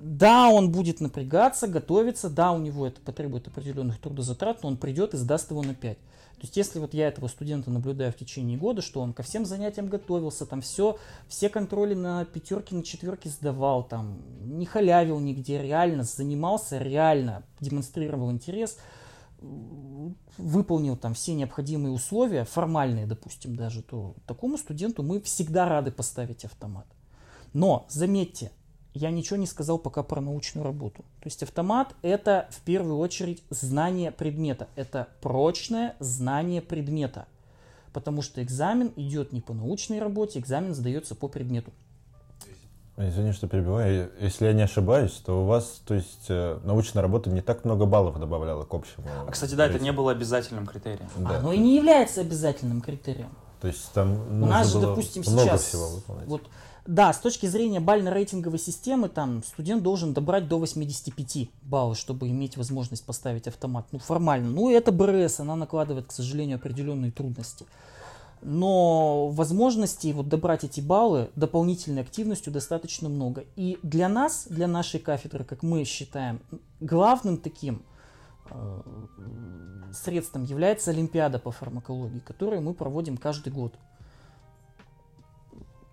[0.00, 5.14] Да, он будет напрягаться, готовиться, да, у него это потребует определенных трудозатрат, но он придет
[5.14, 5.98] и сдаст его на 5.
[6.36, 9.44] То есть, если вот я этого студента наблюдаю в течение года, что он ко всем
[9.44, 15.62] занятиям готовился, там все, все контроли на пятерки, на четверки сдавал, там не халявил нигде,
[15.62, 18.78] реально занимался, реально демонстрировал интерес,
[20.38, 26.44] выполнил там все необходимые условия, формальные, допустим, даже, то такому студенту мы всегда рады поставить
[26.44, 26.86] автомат.
[27.52, 28.50] Но, заметьте,
[28.94, 31.02] я ничего не сказал пока про научную работу.
[31.20, 34.68] То есть автомат это в первую очередь знание предмета.
[34.76, 37.26] Это прочное знание предмета.
[37.92, 41.72] Потому что экзамен идет не по научной работе, экзамен сдается по предмету.
[42.96, 44.12] Извини, что перебиваю.
[44.20, 47.86] Если я не ошибаюсь, то у вас, то есть, э, научная работа не так много
[47.86, 49.06] баллов добавляла к общему.
[49.26, 51.08] А, кстати, да, это не было обязательным критерием.
[51.16, 51.38] Да.
[51.38, 53.30] Оно и не является обязательным критерием.
[53.60, 55.64] То есть там У нас же, было допустим, много сейчас...
[55.64, 56.28] всего выполнять.
[56.28, 56.42] Вот,
[56.86, 62.58] да, с точки зрения бально-рейтинговой системы, там студент должен добрать до 85 баллов, чтобы иметь
[62.58, 63.86] возможность поставить автомат.
[63.92, 64.50] Ну, формально.
[64.50, 67.64] Ну, это БРС, она накладывает, к сожалению, определенные трудности.
[68.42, 73.44] Но возможностей вот добрать эти баллы дополнительной активностью достаточно много.
[73.56, 76.40] И для нас, для нашей кафедры, как мы считаем,
[76.80, 77.82] главным таким
[78.50, 78.82] э,
[79.94, 83.72] средством является Олимпиада по фармакологии, которую мы проводим каждый год.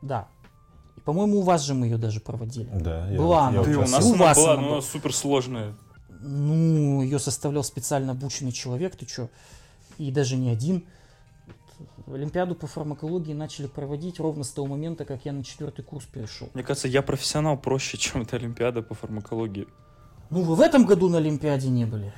[0.02, 0.28] Да.
[1.02, 2.70] И, по-моему, у вас же мы ее даже проводили.
[2.74, 3.64] Да, я Была я она.
[3.64, 4.78] Да и у нас У она вас была, она но была.
[4.78, 5.74] она супер сложная.
[6.10, 9.30] Ну, ее составлял специально обученный человек, ты что?
[9.98, 10.84] И даже не один.
[12.08, 16.50] Олимпиаду по фармакологии начали проводить ровно с того момента, как я на четвертый курс перешел.
[16.54, 19.68] Мне кажется, я профессионал проще, чем эта Олимпиада по фармакологии.
[20.30, 22.14] Ну, вы в этом году на Олимпиаде не были.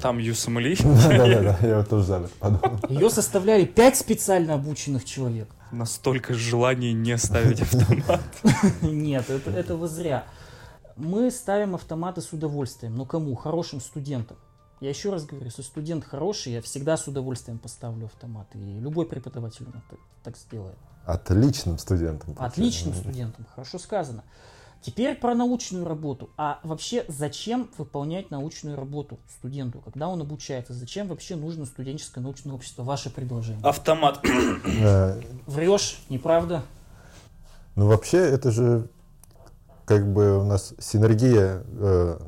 [0.00, 0.76] Там USMLE.
[1.08, 2.78] Да-да-да, я вот тоже за это подумал.
[2.88, 5.48] Ее составляли пять специально обученных человек.
[5.72, 8.22] Настолько желания не ставить автомат.
[8.82, 10.24] Нет, это, это вы зря.
[10.96, 12.94] Мы ставим автоматы с удовольствием.
[12.94, 13.34] Но кому?
[13.34, 14.36] Хорошим студентам.
[14.80, 18.46] Я еще раз говорю, если студент хороший, я всегда с удовольствием поставлю автомат.
[18.54, 20.76] И любой преподаватель так, так сделает.
[21.06, 22.34] Отличным студентом.
[22.38, 24.22] Отличным студентам, хорошо сказано.
[24.82, 26.30] Теперь про научную работу.
[26.36, 30.74] А вообще, зачем выполнять научную работу студенту, когда он обучается?
[30.74, 32.84] Зачем вообще нужно студенческое научное общество?
[32.84, 33.62] Ваше предложение.
[33.64, 34.20] Автомат.
[34.24, 36.62] Э, Врешь, неправда?
[37.74, 38.88] Ну, вообще, это же
[39.84, 42.18] как бы у нас синергия э,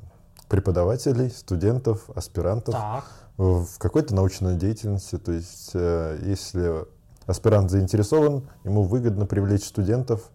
[0.48, 3.04] преподавателей, студентов, аспирантов Так.
[3.36, 5.18] в какой-то научной деятельности.
[5.18, 6.86] То есть, э, если
[7.26, 10.30] аспирант заинтересован, ему выгодно привлечь студентов,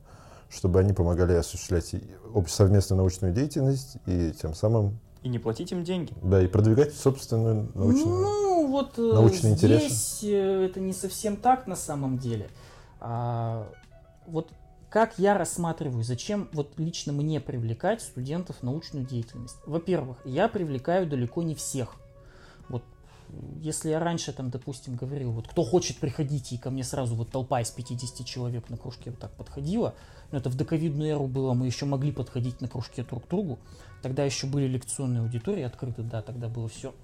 [0.54, 1.95] чтобы они помогали осуществлять
[2.47, 6.14] совместную научную деятельность и тем самым И не платить им деньги.
[6.22, 8.22] Да, и продвигать собственную научную...
[8.22, 9.86] Ну, вот э, научные интересы.
[9.86, 12.49] здесь э, это не совсем так на самом деле.
[12.99, 13.68] А,
[14.26, 14.49] вот
[14.89, 19.58] как я рассматриваю, зачем вот лично мне привлекать студентов в научную деятельность?
[19.66, 21.95] Во-первых, я привлекаю далеко не всех.
[23.61, 27.31] Если я раньше там, допустим, говорил, вот кто хочет, приходите, и ко мне сразу вот
[27.31, 29.95] толпа из 50 человек на кружке вот так подходила,
[30.31, 33.59] но это в доковидную эру было, мы еще могли подходить на кружке друг к другу,
[34.01, 36.93] тогда еще были лекционные аудитории открыты, да, тогда было все.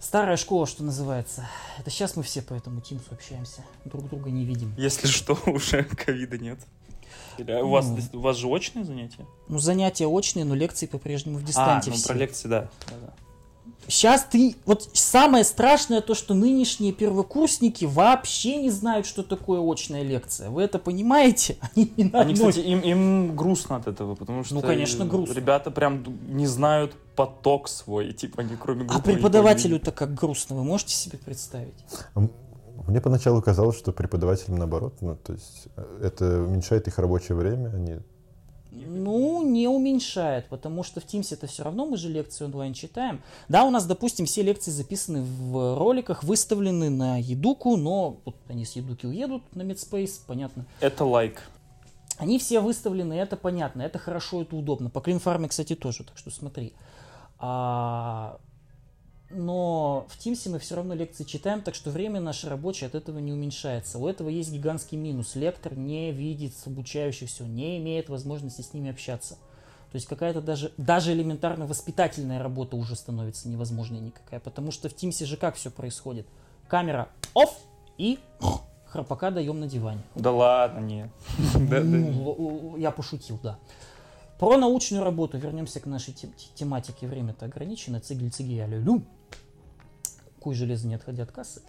[0.00, 1.46] Старая школа, что называется.
[1.78, 4.74] Это сейчас мы все по этому Тимсу общаемся, друг друга не видим.
[4.76, 6.58] Если что, уже ковида нет.
[7.38, 8.18] Или у, вас, Ну.
[8.18, 9.24] у вас же очные занятия?
[9.48, 12.08] Ну, занятия очные, но лекции по-прежнему в А, дистанте ну все.
[12.08, 12.70] про лекции, да.
[12.88, 13.12] Да-да.
[13.88, 14.56] Сейчас ты...
[14.64, 20.50] Вот самое страшное то, что нынешние первокурсники вообще не знают, что такое очная лекция.
[20.50, 21.56] Вы это понимаете?
[21.74, 25.34] Они, не на Они, кстати, им, им грустно от этого, потому что Ну, конечно, грустно.
[25.34, 30.56] ребята прям не знают поток свой, типа они кроме А группы не преподавателю-то как грустно,
[30.56, 31.74] вы можете себе представить?
[32.86, 37.68] Мне поначалу казалось, что преподавателям наоборот, ну, то есть э, это уменьшает их рабочее время,
[37.68, 37.98] они
[38.74, 43.20] Ну, не уменьшает, потому что в Teams это все равно мы же лекции онлайн читаем.
[43.48, 48.64] Да, у нас, допустим, все лекции записаны в роликах, выставлены на Едуку, но вот они
[48.64, 50.64] с Едуки уедут на Медспейс, понятно.
[50.80, 51.42] Это лайк.
[52.16, 54.88] Они все выставлены, это понятно, это хорошо, это удобно.
[54.88, 56.72] По клинфарме, кстати, тоже, так что смотри.
[57.38, 58.38] А,
[59.34, 63.18] но в Teams мы все равно лекции читаем, так что время наше рабочее от этого
[63.18, 63.98] не уменьшается.
[63.98, 65.34] У этого есть гигантский минус.
[65.34, 69.34] Лектор не видит обучающихся, не имеет возможности с ними общаться.
[69.90, 74.40] То есть какая-то даже, даже элементарно воспитательная работа уже становится невозможной никакая.
[74.40, 76.26] Потому что в Teams же как все происходит?
[76.68, 77.52] Камера off
[77.98, 78.18] и
[78.86, 80.02] храпака даем на диване.
[80.14, 81.10] Да ладно, нет.
[81.58, 83.58] Ну, Я пошутил, да.
[84.42, 85.38] Про научную работу.
[85.38, 87.06] Вернемся к нашей тем- тематике.
[87.06, 88.00] Время-то ограничено.
[88.00, 89.04] Цигель цигель я люблю.
[90.40, 91.62] Куй железо не отходя от кассы.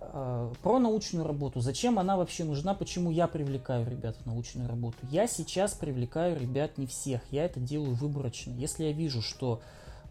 [0.00, 1.60] А, Про научную работу.
[1.60, 2.72] Зачем она вообще нужна?
[2.72, 4.96] Почему я привлекаю ребят в научную работу?
[5.10, 7.20] Я сейчас привлекаю ребят не всех.
[7.30, 8.52] Я это делаю выборочно.
[8.52, 9.60] Если я вижу, что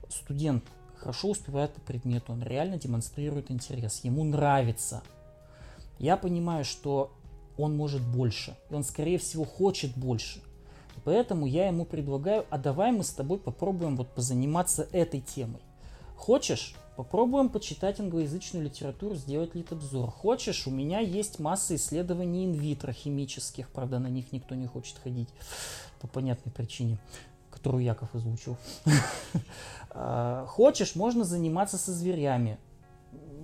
[0.07, 0.63] студент
[0.97, 5.01] хорошо успевает по предмету, он реально демонстрирует интерес, ему нравится,
[5.97, 7.11] я понимаю, что
[7.57, 10.43] он может больше, и он, скорее всего, хочет больше.
[11.03, 15.61] Поэтому я ему предлагаю, а давай мы с тобой попробуем вот позаниматься этой темой.
[16.15, 16.75] Хочешь?
[16.95, 20.11] Попробуем почитать англоязычную литературу, сделать литобзор.
[20.11, 20.67] Хочешь?
[20.67, 25.29] У меня есть масса исследований инвитро химических, правда, на них никто не хочет ходить
[25.99, 26.99] по понятной причине,
[27.51, 28.57] которую Яков озвучил.
[29.95, 30.95] А, Хочешь?
[30.95, 32.57] Можно заниматься со зверями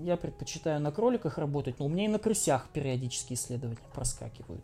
[0.02, 4.64] я предпочитаю на кроликах работать, но у меня и на крысях периодически исследования проскакивают.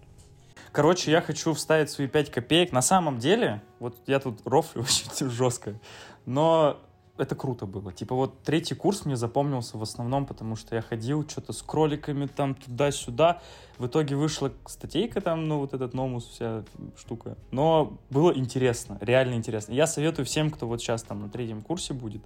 [0.75, 2.73] Короче, я хочу вставить свои 5 копеек.
[2.73, 5.79] На самом деле, вот я тут рофлю очень жестко,
[6.25, 6.81] но
[7.17, 7.93] это круто было.
[7.93, 12.25] Типа вот третий курс мне запомнился в основном, потому что я ходил что-то с кроликами
[12.25, 13.41] там туда-сюда.
[13.77, 16.63] В итоге вышла статейка там, ну вот этот номус, вся
[16.97, 17.37] штука.
[17.51, 19.73] Но было интересно, реально интересно.
[19.73, 22.21] Я советую всем, кто вот сейчас там на третьем курсе будет,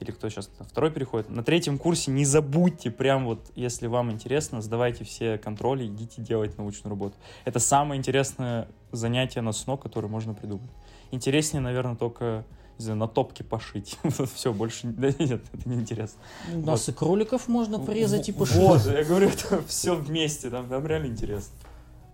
[0.00, 4.10] или кто сейчас на второй переходит, на третьем курсе не забудьте, прям вот, если вам
[4.10, 7.16] интересно, сдавайте все контроли, идите делать научную работу.
[7.44, 10.70] Это самое интересное занятие на СНО, которое можно придумать.
[11.10, 12.44] Интереснее, наверное, только
[12.78, 13.98] не знаю, на топке пошить.
[14.34, 16.18] Все, больше да, нет, это неинтересно.
[16.54, 18.56] У нас и кроликов можно порезать и Вот, пошить.
[18.56, 21.54] Вот, я говорю, это все вместе, там, там реально интересно.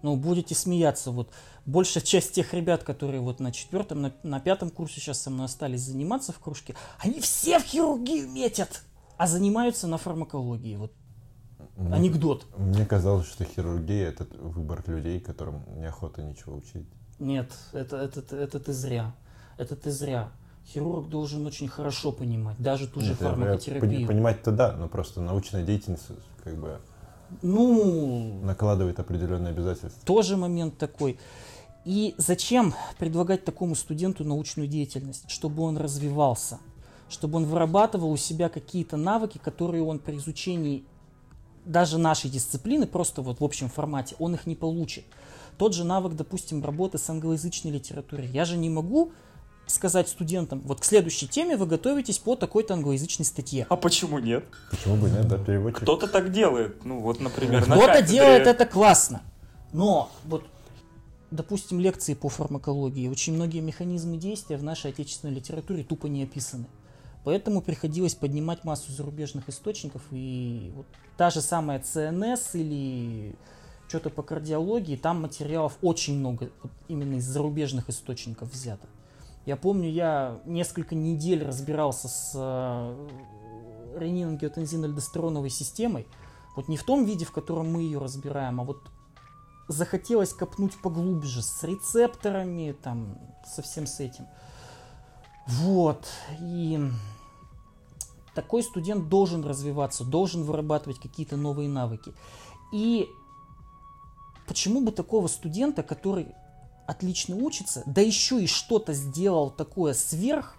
[0.03, 1.11] Ну, будете смеяться.
[1.11, 1.31] Вот
[1.65, 5.47] большая часть тех ребят, которые вот на четвертом, на, на пятом курсе сейчас со мной
[5.47, 8.83] остались заниматься в кружке, они все в хирургию метят,
[9.17, 10.77] а занимаются на фармакологии.
[10.77, 10.93] Вот
[11.77, 12.47] Мне- анекдот.
[12.57, 16.87] Мне казалось, что хирургия это выбор людей, которым неохота ничего учить.
[17.19, 19.15] Нет, это, это, это ты зря.
[19.59, 20.33] Это ты зря.
[20.67, 23.81] Хирург должен очень хорошо понимать, даже ту же Нет, фармакотерапию.
[23.81, 26.07] пони- Понимать-то да, но просто научная деятельность
[26.45, 26.79] как бы
[27.43, 30.01] Ну, накладывает определенные обязательства.
[30.05, 31.19] тоже момент такой.
[31.85, 35.25] И зачем предлагать такому студенту научную деятельность?
[35.29, 36.59] Чтобы он развивался,
[37.09, 40.85] чтобы он вырабатывал у себя какие-то навыки, которые он при изучении
[41.65, 45.05] даже нашей дисциплины, просто вот в общем формате, он их не получит.
[45.59, 48.27] Тот же навык, допустим, работы с англоязычной литературой.
[48.29, 49.13] Я же не могу
[49.73, 53.67] сказать студентам, вот к следующей теме вы готовитесь по такой-то англоязычной статье.
[53.69, 54.45] А почему нет?
[54.71, 55.83] Почему бы нет, да, переводчик?
[55.83, 56.85] Кто-то так делает.
[56.85, 59.23] Ну, вот, например, на Кто-то кафедре- делает это классно.
[59.73, 60.45] Но вот,
[61.31, 66.67] допустим, лекции по фармакологии, очень многие механизмы действия в нашей отечественной литературе тупо не описаны.
[67.25, 70.03] Поэтому приходилось поднимать массу зарубежных источников.
[70.11, 73.37] И вот та же самая ЦНС или
[73.89, 78.89] что-то по кардиологии, там материалов очень много вот именно из зарубежных источников взято.
[79.45, 83.09] Я помню, я несколько недель разбирался с э,
[83.99, 86.07] ренин-ангиотензин-альдостероновой системой.
[86.55, 88.79] Вот не в том виде, в котором мы ее разбираем, а вот
[89.69, 94.27] захотелось копнуть поглубже, с рецепторами, там, со всем с этим.
[95.47, 96.07] Вот.
[96.41, 96.79] И
[98.35, 102.13] такой студент должен развиваться, должен вырабатывать какие-то новые навыки.
[102.73, 103.09] И
[104.47, 106.29] почему бы такого студента, который
[106.87, 110.57] отлично учится, да еще и что-то сделал такое сверх,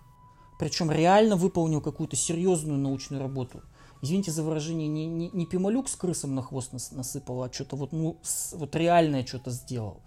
[0.60, 3.62] причем реально выполнил какую-то серьезную научную работу.
[4.02, 7.76] Извините за выражение, не, не, не пималюк с крысом на хвост нас, насыпал, а что-то
[7.78, 10.02] вот, ну, с, вот реальное что-то сделал.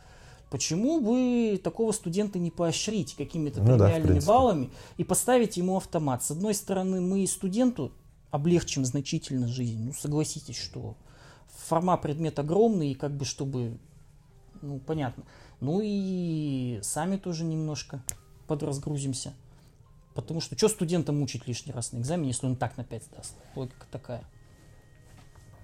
[0.50, 4.28] Почему бы такого студента не поощрить какими-то Ну да, премиальными принципе.
[4.28, 6.22] баллами и поставить ему автомат?
[6.22, 7.92] С одной стороны, мы студенту
[8.30, 9.86] облегчим значительно жизнь.
[9.86, 10.96] Ну, согласитесь, что
[11.66, 13.78] формат предмет огромный, и как бы чтобы,
[14.62, 15.24] ну, понятно.
[15.60, 18.02] Ну и сами тоже немножко
[18.46, 19.32] подразгрузимся.
[20.14, 23.34] Потому что что студента мучить лишний раз на экзамене, если он так на 5 сдаст?
[23.54, 24.24] Логика такая.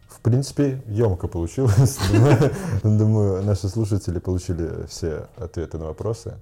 [0.09, 1.99] В принципе, емко получилось.
[2.12, 6.38] Думаю, думаю, наши слушатели получили все ответы на вопросы.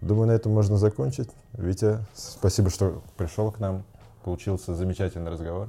[0.00, 1.30] Думаю, на этом можно закончить.
[1.52, 3.84] Витя, спасибо, что пришел к нам.
[4.24, 5.68] Получился замечательный разговор.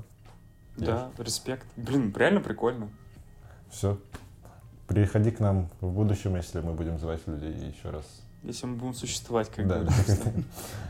[0.75, 1.65] Да, респект.
[1.75, 2.89] Блин, реально прикольно.
[3.69, 3.99] Все.
[4.89, 8.05] Приходи к нам в будущем, если мы будем звать людей еще раз.
[8.41, 9.87] Если мы будем существовать, как Да.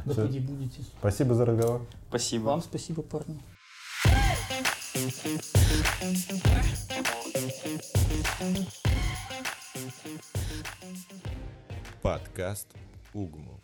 [0.16, 0.82] поди будете.
[1.00, 1.86] Спасибо за разговор.
[2.08, 2.45] Спасибо.
[2.45, 3.41] Вам спасибо, парни.
[12.02, 12.68] Подкаст
[13.14, 13.60] Угму.